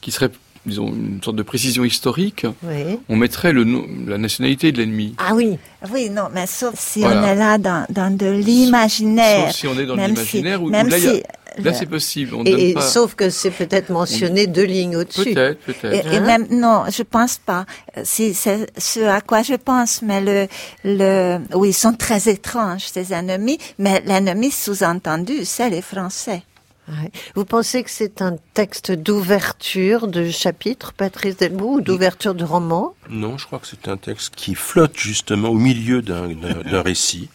[0.00, 0.30] qui serait,
[0.66, 2.98] disons, une sorte de précision historique, oui.
[3.08, 5.14] on mettrait le nom, la nationalité de l'ennemi.
[5.18, 5.58] Ah oui,
[5.92, 7.22] Oui, non, mais sauf si Voilà.
[7.22, 9.46] on est là dans, dans de l'imaginaire.
[9.48, 11.22] Sauf si on est dans l'imaginaire, si- où même là, il y a- si
[11.58, 12.34] là c'est possible.
[12.34, 12.80] On et, donne et pas...
[12.80, 15.34] sauf que c'est peut-être mentionné deux lignes au-dessus.
[15.34, 16.06] Peut-être, peut-être.
[16.06, 17.66] Et, et Hein même non, je pense pas.
[18.04, 20.48] C'est ce à quoi je pense, mais le
[20.84, 26.42] le oui, ils sont très étranges ces ennemis, mais l'ennemi sous-entendu, c'est les Français.
[26.88, 27.10] Ouais.
[27.36, 32.94] Vous pensez que c'est un texte d'ouverture de chapitre, Patrice Delbout, ou d'ouverture de roman
[33.08, 37.28] Non, je crois que c'est un texte qui flotte justement au milieu d'un récit.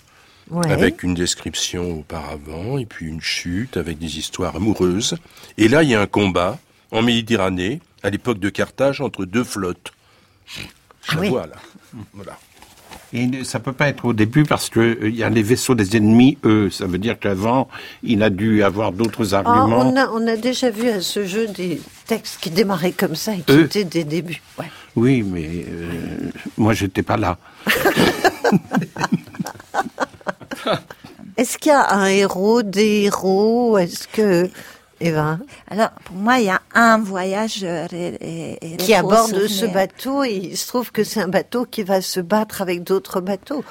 [0.52, 0.72] Ouais.
[0.72, 5.16] avec une description auparavant, et puis une chute avec des histoires amoureuses.
[5.58, 6.60] Et là, il y a un combat
[6.92, 9.92] en Méditerranée, à l'époque de Carthage, entre deux flottes.
[10.46, 10.62] Je
[11.08, 11.30] Ah la oui.
[11.30, 11.56] vois, là.
[12.14, 12.38] Voilà.
[13.14, 15.74] Et ça peut pas être au début parce que euh, il y a les vaisseaux
[15.74, 16.70] des ennemis, eux.
[16.70, 17.68] Ça veut dire qu'avant,
[18.04, 19.80] il a dû avoir d'autres Ah, arguments.
[19.90, 23.34] on, a, on a déjà vu à ce jeu des textes qui démarraient comme ça
[23.34, 23.64] et qui Eux.
[23.66, 24.42] étaient des débuts.
[24.60, 24.66] Ouais.
[24.96, 27.38] Oui, mais euh, moi, j'étais pas là.
[31.38, 34.50] Est-ce qu'il y a un héros, des héros Est-ce que.
[35.02, 35.38] Eva
[35.70, 38.16] Alors, pour moi, il y a un voyageur et,
[38.62, 41.84] et- et Qui aborde ce bateau et il se trouve que c'est un bateau qui
[41.84, 43.66] va se battre avec d'autres bateaux.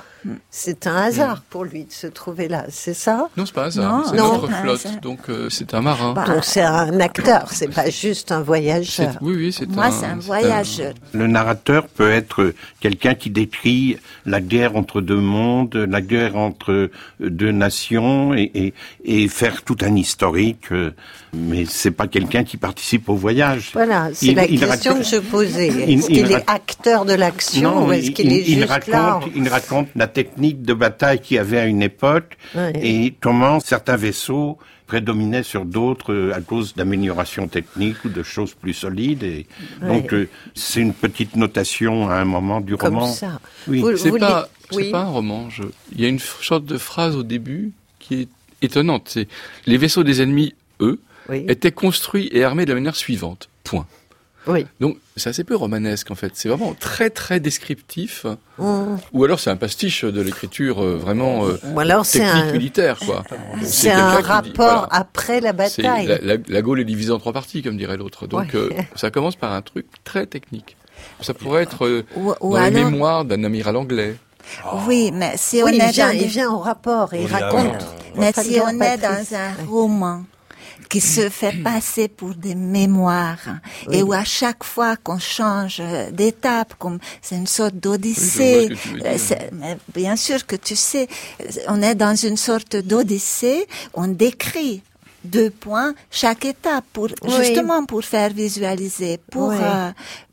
[0.51, 3.29] C'est un hasard pour lui de se trouver là, c'est ça?
[3.37, 3.93] Non, c'est pas un hasard.
[3.99, 4.33] Non, c'est non.
[4.35, 5.01] notre flotte, hasard.
[5.01, 6.15] donc euh, c'est un marin.
[6.15, 9.17] Donc c'est un acteur, c'est pas juste un voyageur.
[9.21, 9.91] Oui, oui, c'est Moi, un.
[9.91, 10.95] c'est un voyageur.
[11.13, 16.91] Le narrateur peut être quelqu'un qui décrit la guerre entre deux mondes, la guerre entre
[17.21, 20.69] deux nations et, et, et faire tout un historique.
[21.33, 23.71] Mais c'est pas quelqu'un qui participe au voyage.
[23.75, 25.67] Voilà, c'est la il question raconte- que je posais.
[25.69, 29.21] Est-ce il qu'il est acteur de l'action ou est-ce qu'il est il juste raconte, là
[29.35, 32.73] il raconte la technique de bataille qu'il y avait à une époque Ouais.
[32.83, 38.55] et comment certains vaisseaux prédominaient sur d'autres euh, à cause d'améliorations techniques ou de choses
[38.55, 39.23] plus solides.
[39.23, 39.47] Et
[39.83, 39.89] Ouais.
[39.89, 43.07] Donc euh, c'est une petite notation à un moment du Comme roman.
[43.13, 43.41] ça.
[43.69, 43.81] Oui.
[43.81, 44.91] Vous- C'est vous pas, li- c'est oui.
[44.91, 45.49] pas un roman.
[45.51, 45.63] je-
[45.93, 48.29] Il y a une sorte de phrase au début qui est
[48.63, 49.09] étonnante.
[49.09, 49.27] C'est
[49.67, 51.01] les vaisseaux des ennemis, eux,
[51.31, 51.45] Oui.
[51.49, 53.49] étaient construits et armés de la manière suivante.
[53.65, 53.87] Point.
[54.47, 54.67] Oui.
[54.81, 56.33] Donc c'est assez peu romanesque en fait.
[56.35, 58.27] C'est vraiment très très descriptif.
[58.59, 58.97] Mmh.
[59.13, 62.53] Ou alors c'est un pastiche de l'écriture euh, vraiment euh, Ou alors c'est technique un-
[62.53, 63.25] militaire quoi.
[63.63, 64.89] C'est un dit- rapport voilà.
[64.91, 66.07] après la bataille.
[66.07, 68.27] La, la- la Gaule est divisée en trois parties, comme dirait l'autre.
[68.27, 68.57] Donc Ouais.
[68.57, 70.77] euh, ça commence par un truc très technique.
[71.21, 74.17] Ça pourrait être euh, Ou- ou dans les alors- mémoires d'un amiral anglais.
[74.87, 77.23] Oui, mais si Oui, on il est vient, dans il des- vient au rapport et
[77.23, 77.83] il raconte.
[78.17, 80.23] Mais si on est dans un roman
[80.89, 83.39] qui se fait passer pour des mémoires
[83.89, 83.97] Oui.
[83.99, 85.81] et où à chaque fois qu'on change
[86.13, 89.51] d'étape, comme c'est une sorte d'odyssée, Oui, c'est-
[89.95, 91.09] bien sûr que tu sais,
[91.69, 94.83] on est dans une sorte d'odyssée, on décrit
[95.25, 97.33] deux points chaque étape pour Oui.
[97.39, 99.57] justement pour faire visualiser, pour Oui.
[99.61, 99.91] euh,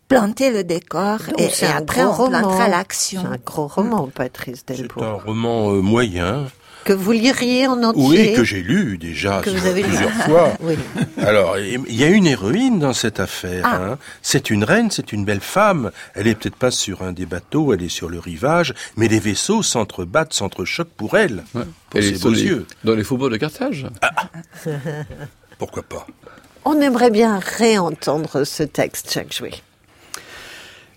[0.08, 3.22] planter le décor Donc, et, c'est et après on plantera l'action.
[3.22, 5.04] C'est un gros roman, Patrice C'est Delbourg.
[5.04, 6.48] un roman euh, moyen.
[6.84, 8.04] Que vous liriez en entier.
[8.30, 9.88] Oui, que j'ai lu déjà Que vous avez lu.
[9.90, 10.54] plusieurs fois.
[10.62, 10.76] Oui.
[11.18, 13.64] Alors, il y a une héroïne dans cette affaire.
[13.66, 13.76] Ah.
[13.92, 13.98] hein.
[14.24, 15.92] C'est une reine, c'est une belle femme.
[16.16, 19.20] Elle est peut-être pas sur un des bateaux, elle est sur le rivage, mais les
[19.20, 21.44] vaisseaux s'entrebattent, s'entrechoquent pour elle.
[21.54, 21.64] Pour
[21.94, 22.66] Elle ses est beaux les- yeux.
[22.84, 23.86] Dans les faubourgs de Carthage.
[25.60, 26.08] Pourquoi pas?
[26.66, 29.52] On aimerait bien réentendre ce texte, Jacques Jouet.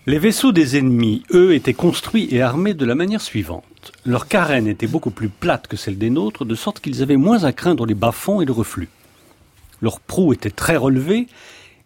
[0.07, 3.91] Les vaisseaux des ennemis, eux, étaient construits et armés de la manière suivante.
[4.05, 7.43] Leur carène était beaucoup plus plate que celle des nôtres, de sorte qu'ils avaient moins
[7.43, 8.89] à craindre les bas-fonds et le reflux.
[9.81, 11.25] Leurs proues étaient très relevées,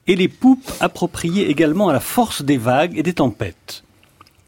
[0.07, 3.85] et les poupes appropriées également à la force des vagues et des tempêtes.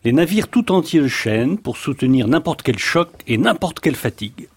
[0.04, 4.50] Les navires tout entiers de chaîne pour soutenir n'importe quel choc et n'importe quelle fatigue.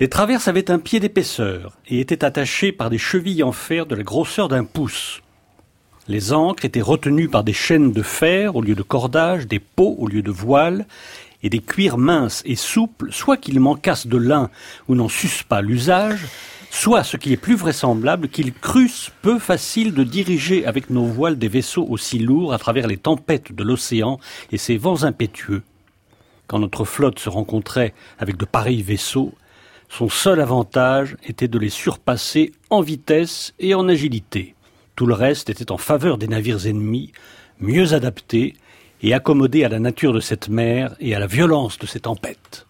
[0.00, 3.94] Les traverses avaient un pied d'épaisseur et étaient attachées par des chevilles en fer de
[3.94, 5.20] la grosseur d'un pouce.
[6.06, 9.96] Les ancres étaient retenues par des chaînes de fer au lieu de cordages, des pots
[9.98, 10.86] au lieu de voiles,
[11.42, 14.50] et des cuirs minces et souples, soit qu'ils manquassent de lin
[14.88, 16.26] ou n'en sussent pas l'usage,
[16.70, 21.38] soit, ce qui est plus vraisemblable, qu'ils crussent peu facile de diriger avec nos voiles
[21.38, 24.18] des vaisseaux aussi lourds à travers les tempêtes de l'océan
[24.52, 25.62] et ses vents impétueux.
[26.46, 29.32] Quand notre flotte se rencontrait avec de pareils vaisseaux,
[29.88, 34.53] son seul avantage était de les surpasser en vitesse et en agilité.
[34.96, 37.12] Tout le reste était en faveur des navires ennemis,
[37.60, 38.54] mieux adaptés
[39.02, 42.66] et accommodés à la nature de cette mer et à la violence de ces tempêtes.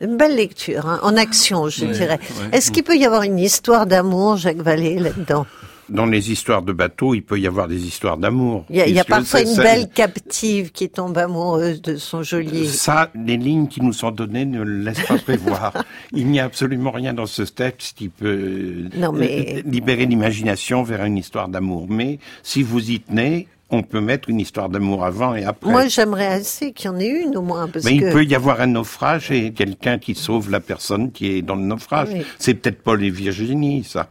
[0.00, 2.18] Une belle lecture, hein, en action, je Ouais, dirais.
[2.40, 2.48] ouais.
[2.56, 5.44] Est-ce qu'il peut y avoir une histoire d'amour, Jacques Vallée, là-dedans?
[5.88, 8.64] Dans les histoires de bateaux, il peut y avoir des histoires d'amour.
[8.68, 12.66] Il y a, y parfois une belle captive qui tombe amoureuse de son geôlier.
[12.66, 15.72] Ça, les lignes qui nous sont données ne le laissent pas prévoir.
[16.12, 20.82] Il n'y a absolument rien dans ce texte qui peut Non, mais- euh, libérer l'imagination
[20.82, 21.86] vers une histoire d'amour.
[21.88, 25.70] Mais si vous y tenez, on peut mettre une histoire d'amour avant et après.
[25.70, 28.34] Moi, j'aimerais assez qu'il y en ait une au moins, parce Mais il peut y
[28.34, 32.08] avoir un naufrage et quelqu'un qui sauve la personne qui est dans le naufrage.
[32.12, 32.22] Oui.
[32.38, 34.08] C'est peut-être Paul et Virginie, ça.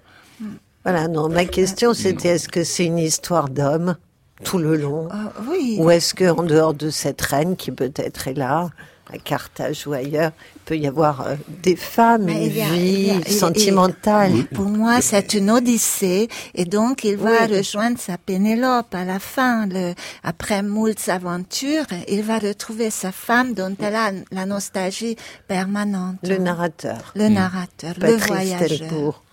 [0.88, 1.08] Voilà.
[1.08, 3.96] Non, ma question c'était est-ce que c'est une histoire d'homme
[4.44, 5.10] tout le long,
[5.50, 5.78] oui.
[5.80, 8.70] ou est-ce que en dehors de cette reine qui peut-être est là,
[9.12, 14.34] à Carthage ou ailleurs, il peut y avoir euh, des femmes, une vie a- sentimentale.
[14.54, 17.58] Pour moi, c'est une odyssée, et donc il va Oui.
[17.58, 19.66] rejoindre sa Pénélope à la fin.
[19.66, 25.16] Le, après moult aventures, il va retrouver sa femme dont elle a la nostalgie
[25.48, 26.18] permanente.
[26.24, 27.14] Le narrateur.
[27.16, 28.68] Le narrateur, le Patrice voyageur.
[28.90, 29.24] Delbourg.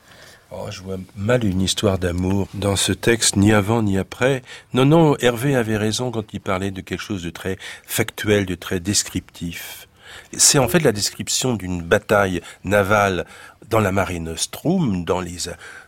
[0.57, 4.43] Oh, je vois mal une histoire d'amour dans ce texte, ni avant ni après.
[4.73, 8.55] Non, non, Hervé avait raison quand il parlait de quelque chose de très factuel, de
[8.55, 9.89] très descriptif.
[10.37, 13.27] C'est en fait la description d'une bataille navale
[13.69, 15.39] dans la marine Nostrum, dans les,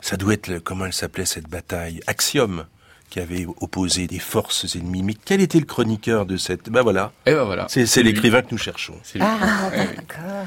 [0.00, 2.00] ça doit être, le- comment elle s'appelait cette bataille?
[2.08, 2.66] Axiom,
[3.10, 5.02] qui avait opposé des forces ennemies.
[5.02, 7.12] Mais quel était le chroniqueur de cette, ben voilà.
[7.24, 7.66] Et ben voilà.
[7.68, 8.94] C'est, l'écrivain que nous cherchons.
[9.02, 9.24] C'est lui.
[9.26, 10.46] Ah, d'accord.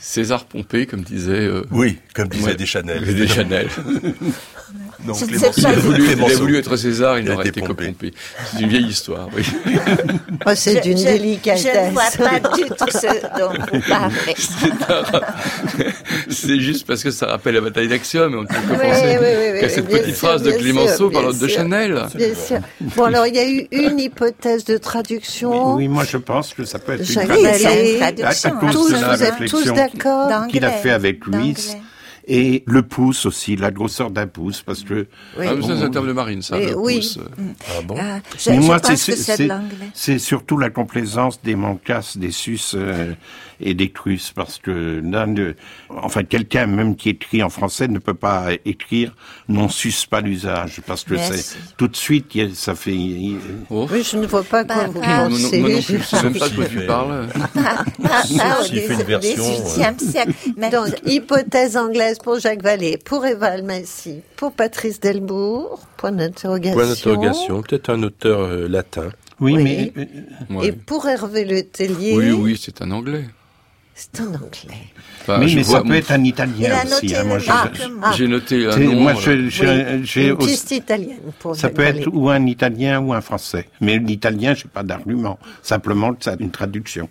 [0.00, 1.32] César Pompée, comme disait.
[1.46, 3.04] euh, Oui, comme disait ouais, Deschanel.
[3.14, 3.68] Deschanel.
[5.04, 5.52] Non, Clémenceau.
[5.58, 6.38] Il a voulu, il a Clémenceau.
[6.38, 7.72] voulu être César, il Il a n'aurait été été que.
[7.72, 8.14] Pompée.
[8.52, 9.42] C'est une vieille histoire, oui.
[10.46, 11.62] Oh, c'est d'une délicatesse.
[11.72, 14.34] Je ne vois pas du tout ce dont vous parlez.
[16.28, 18.78] C'est juste parce que ça rappelle la bataille d'Axiom, et on ne peut que Oui,
[18.78, 21.48] penser oui, oui, qu'à oui, cette petite sûr, phrase de Clémenceau sûr, parlant bien de.
[21.48, 22.02] Chanel.
[22.14, 22.58] Bien sûr.
[22.80, 25.74] Bon, alors, il y a eu une hypothèse de traduction.
[25.74, 27.26] Oui, moi je pense que ça peut être une À- à
[28.12, 28.50] traduction.
[28.60, 31.81] cause Tous, de la vous êtes tous d'accord qu'il a fait avec Louis D'anglais.
[32.26, 35.06] Et le pouce aussi, la grosseur d'un pouce, parce que
[35.38, 35.46] Oui.
[35.48, 36.56] Ah, mais ça, c'est un terme de marine, ça.
[36.58, 36.96] Mais le oui.
[36.96, 37.18] pouce.
[37.68, 37.96] Ah bon?
[37.98, 38.78] Ah, je, Mais je moi,
[39.94, 43.12] c'est- surtout la complaisance des Mancas, des Sus euh,
[43.62, 45.54] et des Crus, parce que là, ne-
[45.88, 49.14] enfin, quelqu'un même qui écrit en français ne peut pas écrire
[49.48, 52.96] non sus pas l'usage, parce que c'est tout de suite, ça fait.
[53.70, 53.86] Oh.
[53.90, 55.60] Oui, je ne vois pas quoi Bah, vous bah, pensez.
[55.60, 57.28] moi non plus, je sais même pas de quoi tu parles.
[57.56, 57.84] Ah,
[58.40, 60.32] ah, S'il fait une version, 18e siècle.
[60.56, 66.76] Mais Donc, hypothèse anglaise pour Jacques Vallée, pour Eva Almassi, pour Patrice Delbourg, point d'interrogation.
[66.78, 69.10] Point d'interrogation, peut-être un auteur euh, latin.
[69.40, 69.62] Oui, Oui.
[69.62, 70.04] mais euh,
[70.56, 70.66] Ouais.
[70.68, 73.24] Et pour Hervé Le Tellier, Oui, oui, c'est un anglais.
[74.12, 74.80] C'est un anglais.
[75.20, 77.14] Enfin, mais, je mais vois- ça peut être un il Italien a aussi.
[77.14, 78.12] hein, moi, je- document.
[78.12, 79.00] J'ai noté un nom.
[79.00, 83.00] moi, je- j'ai Oui, une aussi- piste italienne pour Ça peut être ou un italien
[83.00, 83.68] ou un français.
[83.80, 85.38] Mais l'italien, j'ai pas d'argument.
[85.62, 87.08] Simplement, ça une traduction.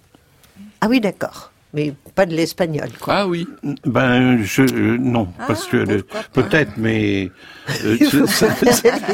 [0.81, 1.51] Ah oui, d'accord.
[1.74, 3.13] Mais pas de l'espagnol, quoi.
[3.19, 3.47] Ah oui.
[3.86, 7.32] Ben, je euh, non, Ah, parce que le- pas peut-être, mais
[7.86, 7.97] euh,
[8.28, 8.47] ça-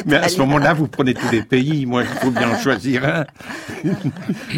[0.07, 1.85] mais à ce moment-là, vous prenez tous les pays.
[1.85, 3.25] Moi, il faut bien en choisir un.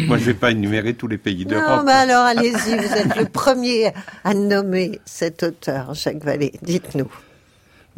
[0.06, 1.82] Moi, je vais pas énumérer tous les pays Non, d'Europe.
[1.84, 3.92] mais alors allez-y, vous êtes le premier
[4.24, 6.52] à nommer cet auteur, Jacques Vallée.
[6.62, 7.10] Dites-nous.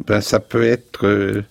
[0.05, 1.43] Ben, ça peut être euh,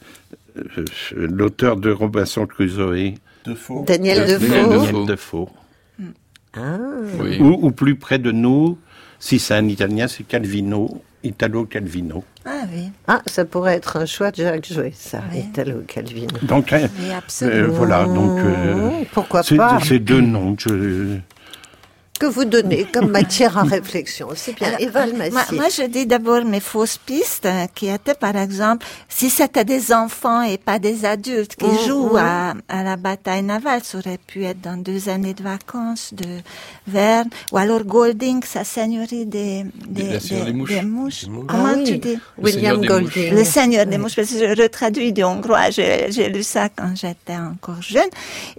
[0.58, 0.84] euh,
[1.14, 3.14] l'auteur de Robinson Crusoe.
[3.46, 3.84] Defoe.
[3.86, 4.46] Daniel Daniel Defoe.
[4.48, 4.84] Defoe.
[4.86, 5.48] Daniel Defoe.
[6.56, 6.76] Ah.
[7.20, 7.38] Oui.
[7.40, 8.78] Ou, ou plus près de nous,
[9.18, 12.24] si c'est un Italien, c'est Calvino, Italo Calvino.
[12.44, 15.40] Ah oui, Ah, ça pourrait être un choix de Jacques Jouet, ça, Oui.
[15.40, 16.26] Italo Calvino.
[16.42, 17.72] Donc, euh, oui, euh, absolument.
[17.72, 18.38] voilà, donc...
[18.40, 19.78] euh, pourquoi c'est- pas?
[19.82, 20.56] C'est deux noms.
[20.58, 21.18] Je...
[22.22, 24.28] Que vous donnez comme matière à réflexion.
[24.36, 24.68] C'est bien.
[24.68, 25.06] Alors, Eva
[25.58, 29.92] moi, je dis d'abord mes fausses pistes, euh, qui étaient, par exemple, si c'était des
[29.92, 31.78] enfants et pas des adultes qui Mhm.
[31.86, 36.14] jouent à, à la bataille navale, ça aurait pu être dans deux années de vacances
[36.14, 36.28] de
[36.86, 40.28] Verne, ou alors Golding, sa seigneurie des, des, mouches.
[40.28, 40.70] des mouches.
[40.70, 41.24] Des mouches.
[41.48, 41.84] Comment Ah oui.
[41.84, 42.18] tu dis?
[42.38, 43.34] William Golding.
[43.34, 46.92] Le Seigneur des mouches, parce que je retraduis du hongrois, j'ai j'ai lu ça quand
[46.94, 48.10] j'étais encore jeune.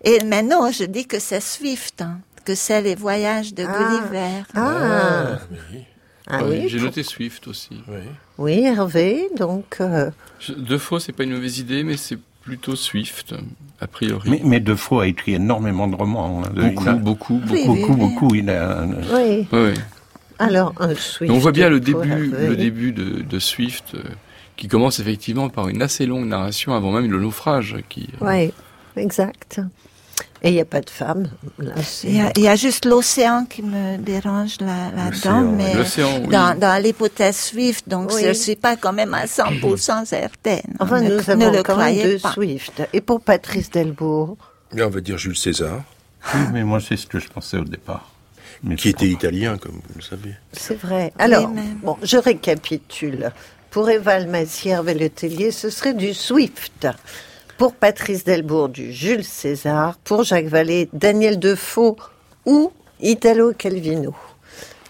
[0.03, 3.77] Et maintenant, je dis que c'est Swift, hein, que c'est les voyages de Ah.
[3.77, 4.43] Gulliver.
[4.55, 5.37] Ah,
[6.27, 6.69] ah Ouais, oui.
[6.69, 7.81] J'ai noté Swift aussi.
[8.37, 9.77] Oui, Hervé, donc...
[9.81, 10.09] euh,
[10.77, 13.33] fois, c'est pas une mauvaise idée, mais c'est plutôt Swift,
[13.81, 14.29] a priori.
[14.29, 16.43] Mais, mais Defoe a écrit énormément de romans.
[16.43, 16.49] hein.
[16.53, 17.53] Beaucoup, Il a- beaucoup, beaucoup.
[17.53, 17.95] Oui, beaucoup, oui, oui.
[17.97, 18.35] beaucoup.
[18.35, 19.47] Il a, oui.
[20.39, 21.21] Alors, un Swift.
[21.31, 22.47] Mais on voit bien le début, Hervé.
[22.47, 24.01] le début de, de Swift, euh,
[24.57, 27.77] qui commence effectivement par une assez longue narration avant même le naufrage.
[27.89, 28.53] Qui, euh, Oui,
[28.97, 29.61] exact.
[30.45, 31.29] Et il n'y a pas de femme.
[31.57, 31.71] Là,
[32.03, 35.41] Il y, a, il y a juste l'océan qui me dérange là- là-dedans,
[35.77, 36.27] L'océan, mais oui.
[36.33, 38.21] dans, dans l'hypothèse Swift, donc Oui.
[38.23, 40.61] je ne suis pas quand même à 100% certaine.
[40.79, 42.33] Enfin, ne, nous ne avons le quand même pas.
[42.33, 42.81] Swift.
[42.91, 44.35] Et pour Patrice Delbourg
[44.73, 45.81] Là, on va dire Jules César,
[46.33, 48.09] Oui, mais moi, c'est ce que je pensais au départ.
[48.63, 50.35] Mais qui était italien, comme vous le savez.
[50.51, 51.13] C'est vrai.
[51.19, 51.49] Alors,
[51.83, 53.31] bon, je récapitule.
[53.69, 56.87] Pour Eva Almassi, Hervé Letellier, ce serait du Swift.
[57.63, 59.95] Pour Patrice Delbourg, du Jules César.
[60.03, 61.95] Pour Jacques Vallée, Daniel Defoe
[62.45, 64.13] ou Italo Calvino.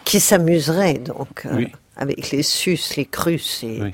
[0.03, 1.71] Qui s'amuserait donc euh, Oui.
[1.95, 3.80] avec les sus, les crus et...
[3.80, 3.93] Oui.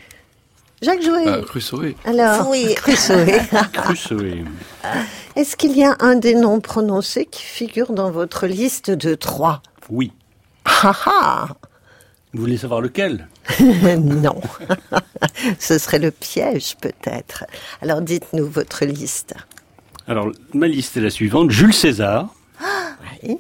[0.82, 1.25] Jacques Jouet.
[1.25, 1.93] Bah, Crusoe.
[2.05, 2.73] Alors, Oui.
[2.77, 3.25] Crusoe.
[3.73, 4.45] Crusoe.
[5.36, 9.61] Est-ce qu'il y a un des noms prononcés qui figure dans votre liste de trois?
[9.89, 10.13] Oui.
[10.63, 11.47] Ah ah
[12.34, 13.27] Vous voulez savoir lequel?
[13.97, 14.41] Non.
[15.60, 17.45] Ce serait le piège, peut-être.
[17.82, 19.34] Alors, dites-nous votre liste.
[20.08, 21.52] Alors, ma liste est la suivante.
[21.52, 22.34] Jules César,
[23.24, 23.38] Oui.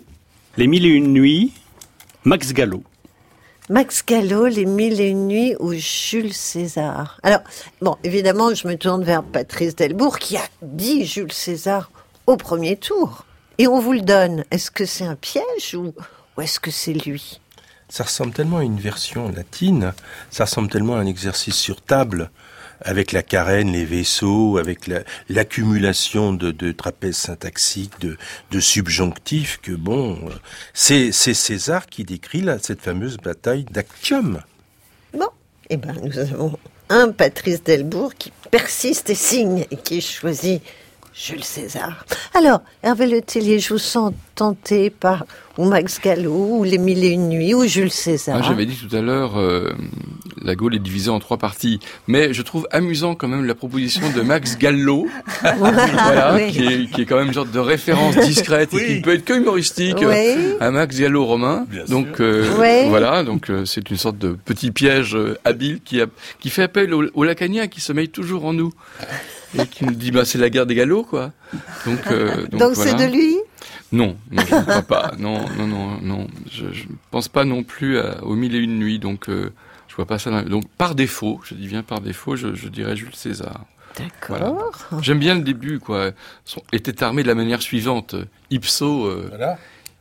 [0.57, 1.53] Les Mille et Une Nuits,
[2.23, 2.83] Max Gallo.
[3.69, 7.19] Max Gallo, Les Mille et Une Nuits ou Jules César?
[7.21, 7.41] Alors,
[7.81, 11.91] bon, évidemment, je me tourne vers Patrice Delbourg qui a dit Jules César
[12.25, 13.25] au premier tour.
[13.59, 14.43] Et on vous le donne.
[14.51, 15.93] Est-ce que c'est un piège ou,
[16.37, 17.39] ou est-ce que c'est lui?
[17.89, 19.93] Ça ressemble tellement à une version latine,
[20.31, 22.29] ça ressemble tellement à un exercice sur table,
[22.81, 28.17] avec la carène, les vaisseaux, avec la- l'accumulation de, trapèzes syntaxiques, de,
[28.51, 30.17] de subjonctifs, que bon,
[30.73, 34.41] c'est c'est César qui décrit là, cette fameuse bataille d'Actium.
[35.13, 35.27] Bon,
[35.69, 36.57] eh ben, nous avons
[36.89, 40.61] un Patrice Delbourg qui persiste et signe et qui choisit
[41.21, 42.05] Jules César.
[42.33, 45.25] Alors, Hervé Le Tellier, je vous sens tenté par
[45.57, 48.37] ou Max Gallo, ou Les Mille et Une Nuits, ou Jules César.
[48.39, 49.73] Ah, J'avais dit tout à l'heure, euh,
[50.41, 51.81] la Gaule est divisée en trois parties.
[52.07, 55.07] Mais je trouve amusant quand même la proposition de Max Gallo,
[55.57, 56.51] voilà, Oui.
[56.53, 59.13] qui, est, qui est quand même une sorte de référence discrète et qui ne peut
[59.15, 60.35] être que humoristique Oui.
[60.61, 61.65] à Max Gallo romain.
[61.89, 62.87] donc euh, Oui.
[62.87, 66.05] voilà, donc euh, c'est une sorte de petit piège euh, habile qui, a,
[66.39, 68.71] qui fait appel au, au lacanien qui sommeille toujours en nous
[69.57, 71.31] et qui nous dit bah c'est la guerre des galops quoi.
[71.85, 73.07] Donc euh, donc, c'est voilà.
[73.07, 73.35] de lui
[73.91, 75.11] Non, non, je ne crois pas.
[75.17, 76.27] Non, non, non, non.
[76.51, 76.71] Je ne
[77.11, 79.51] pense pas non plus à, aux mille et une nuits, donc euh,
[79.87, 80.29] je vois pas ça.
[80.29, 83.65] dans- Donc par défaut, je dis bien par défaut, je, je dirais Jules César.
[84.29, 84.45] Voilà.
[84.45, 85.01] D'accord.
[85.01, 86.11] J'aime bien le début, quoi.
[86.45, 88.15] Son, était armé de la manière suivante.
[88.51, 89.29] Ipso, euh,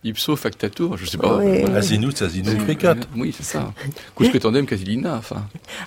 [0.05, 1.37] ipso factatur, je sais pas.
[1.39, 1.65] Oui.
[1.75, 2.77] Asinus, asinus Oui.
[3.17, 3.73] Oui, c'est ça.
[4.15, 5.43] Quus pretendem Catilina, enfin.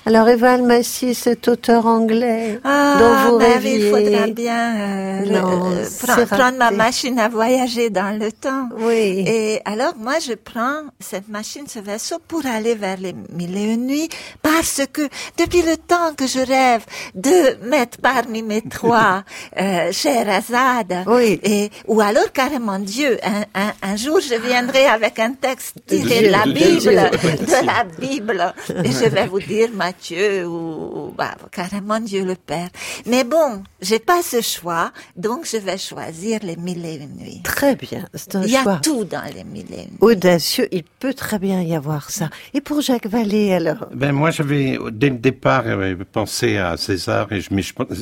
[0.05, 3.75] Alors, Eva Almassi, cet auteur anglais Ah, dont vous ben, rêviez.
[3.85, 8.67] il faudra bien euh, Non, euh, prendre, prendre ma machine à voyager dans le temps.
[8.79, 9.23] Oui.
[9.25, 13.73] Et alors, moi, je prends cette machine, ce vaisseau, pour aller vers les mille et
[13.73, 14.09] une nuits,
[14.41, 15.03] parce que
[15.37, 16.83] depuis le temps que je rêve
[17.15, 19.23] de mettre parmi mes trois
[19.57, 21.05] euh, Scheherazade,
[21.43, 26.23] et, ou alors carrément Dieu, un, un, un jour je viendrai avec un texte tiré
[26.27, 31.99] de la Bible, de la Bible, et je vais vous dire Matthieu ou, bah, carrément
[31.99, 32.69] Dieu le Père.
[33.05, 37.41] Mais bon, j'ai pas ce choix, donc je vais choisir les mille et une nuits.
[37.43, 39.97] Très bien, c'est un Il y a choix tout dans les mille et une nuits.
[40.01, 40.67] audacieux.
[40.71, 42.29] Il peut très bien y avoir ça.
[42.53, 43.87] Et pour Jacques Vallée, alors?
[43.93, 47.49] Ben moi, j'avais dès le départ euh, pensé à César et je,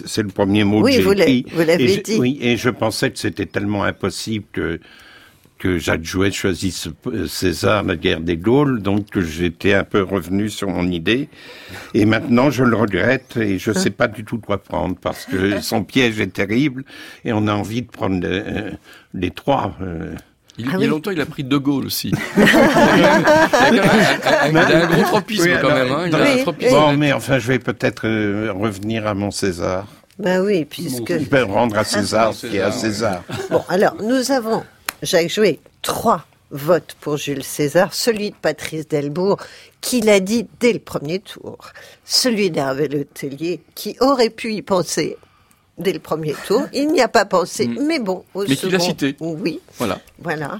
[0.05, 1.53] c'est le premier mot Oui, que j'ai vous l'avez- écrit.
[1.55, 2.17] vous l'avez dit.
[2.19, 4.79] Oui, et je pensais que c'était tellement impossible que
[5.59, 10.49] que Jacques Jouet choisisse euh, César, la guerre des Gaules, donc j'étais un peu revenu
[10.49, 11.27] sur mon idée.
[11.93, 15.59] Et maintenant, je le regrette et je sais pas du tout quoi prendre parce que
[15.61, 16.83] son piège est terrible
[17.25, 18.71] et on a envie de prendre euh,
[19.13, 19.75] les trois.
[19.81, 20.15] euh.
[20.57, 22.11] Il, il y a longtemps, il a pris De Gaulle aussi.
[22.37, 22.47] il a
[23.67, 25.91] un, un- un- il a un gros tropisme Oui, quand alors, même.
[25.93, 26.03] Hein.
[26.07, 26.71] Il non, a tropisme.
[26.73, 29.87] Bon, mais enfin, je vais peut-être euh, revenir à mon César.
[30.17, 31.17] Ben oui, puisque...
[31.17, 33.23] Je vais rendre à César ce qui est à César.
[33.49, 34.63] Bon, alors, nous avons,
[35.01, 37.93] Jacques Jouet, trois votes pour Jules César.
[37.93, 39.37] Celui de Patrice Delbourg,
[39.81, 41.57] qui l'a dit dès le premier tour.
[42.05, 45.17] Celui d'Hervé Le Tellier, qui aurait pu y penser
[45.77, 46.63] dès le premier tour.
[46.73, 48.45] Il n'y a pas pensé, mais bon, au Mm.
[48.49, 49.15] Mais qui l'a second- cité.
[49.19, 49.99] Oui, Voilà.
[50.19, 50.59] voilà.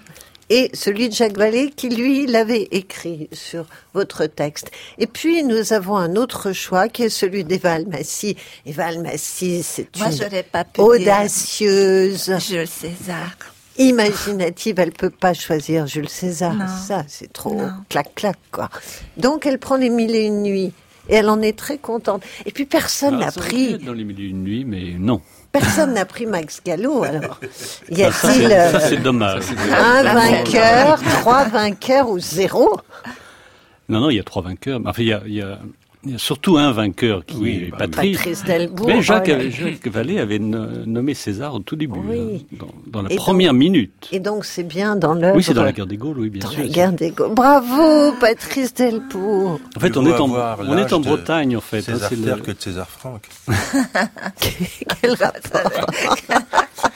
[0.51, 4.71] Et celui de Jacques Vallée qui, lui, l'avait écrit sur votre texte.
[4.97, 8.35] Et puis, nous avons un autre choix qui est celui d'Eva Almassi.
[8.65, 12.31] Eva Almassi, c'est une pas pu audacieuse.
[12.39, 13.35] Jules César.
[13.80, 16.53] Imaginative, elle peut pas choisir Jules César.
[16.53, 16.65] Non.
[16.67, 18.69] Ça, c'est trop clac-clac, quoi.
[19.17, 20.73] Donc, elle prend les mille et une nuits.
[21.07, 22.21] Et elle en est très contente.
[22.45, 25.21] Et puis, personne Ah, n'a pris, dans les mille et une nuits, mais non.
[25.51, 27.39] personne n'a pris Max Gallo, alors.
[27.89, 29.43] Y Ah, ça, a-t-il c'est- euh, ça, c'est dommage.
[29.75, 32.77] un vainqueur, trois vainqueurs ou zéro?
[33.88, 34.80] Non, non, il y a trois vainqueurs.
[34.86, 35.57] Enfin, y a- il y a
[36.18, 38.18] surtout un vainqueur qui est Patrice.
[38.18, 38.88] Patrice Delbourg.
[38.88, 39.52] Mais Jacques, Oh avait-.
[39.52, 42.45] Jacques Vallée avait no- nommé César au tout début, Oui.
[42.54, 44.08] hein, dans, dans la Et première donc- minute.
[44.12, 45.36] Et donc, c'est bien dans l'œuvre.
[45.36, 46.62] Oui, c'est dans la guerre des Gaules, oui, bien Dans sûr.
[46.64, 47.34] la guerre des Gaules.
[47.34, 49.60] Bravo, Patrice Delbourg.
[49.76, 51.80] En fait, on est en, on est Bretagne, en fait.
[51.80, 53.28] hein, César c'est le- Terre que de César Franck.
[55.02, 55.86] Quel rapport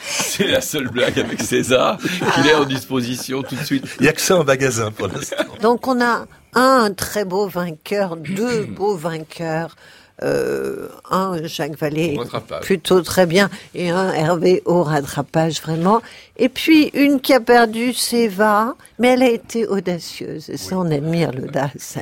[0.00, 1.98] C'est la seule blague avec César
[2.34, 3.84] qu'il est en disposition tout de suite.
[4.00, 5.36] Il n'y a que ça en magasin pour l'instant.
[5.62, 9.76] Donc on a un très beau vainqueur, deux beaux vainqueurs,
[10.22, 12.16] euh, un Jacques Vallée
[12.62, 16.02] plutôt très bien et un Hervé au rattrapage vraiment.
[16.36, 20.78] Et puis une qui a perdu c'est Eva, mais elle a été audacieuse et ça
[20.78, 21.98] on admire l'audace.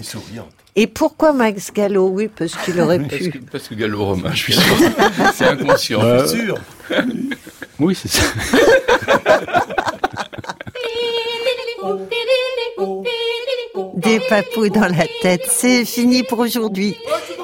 [0.76, 2.08] Et pourquoi Max Gallo?
[2.08, 3.38] Oui, parce qu'il aurait Parce que, pu.
[3.40, 4.74] parce que Gallo romain, je suis sûr.
[5.34, 6.02] C'est inconscient.
[6.02, 6.58] Euh, sûr.
[7.78, 8.22] Oui, c'est ça.
[13.96, 16.96] Des papous dans la tête, c'est fini pour aujourd'hui.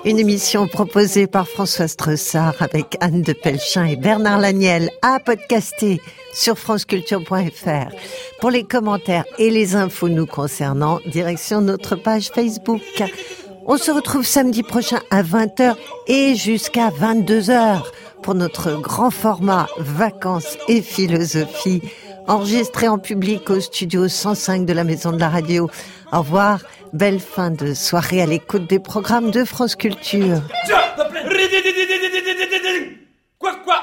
[0.05, 6.01] Une émission proposée par François Stressard avec Anne de Pelchin et Bernard Laniel à podcaster
[6.33, 7.95] sur franceculture.fr.
[8.41, 12.83] Pour les commentaires et les infos nous concernant, direction notre page Facebook.
[13.67, 15.75] On se retrouve samedi prochain à 20h
[16.07, 17.83] et jusqu'à 22h
[18.23, 21.83] pour notre grand format Vacances et philosophie
[22.29, 25.69] enregistré en public au studio 105 de la Maison de la Radio.
[26.13, 26.61] Au revoir,
[26.93, 30.41] Belle fin de soirée à l'écoute des programmes de France Culture.
[33.39, 33.77] Quoi, quoi?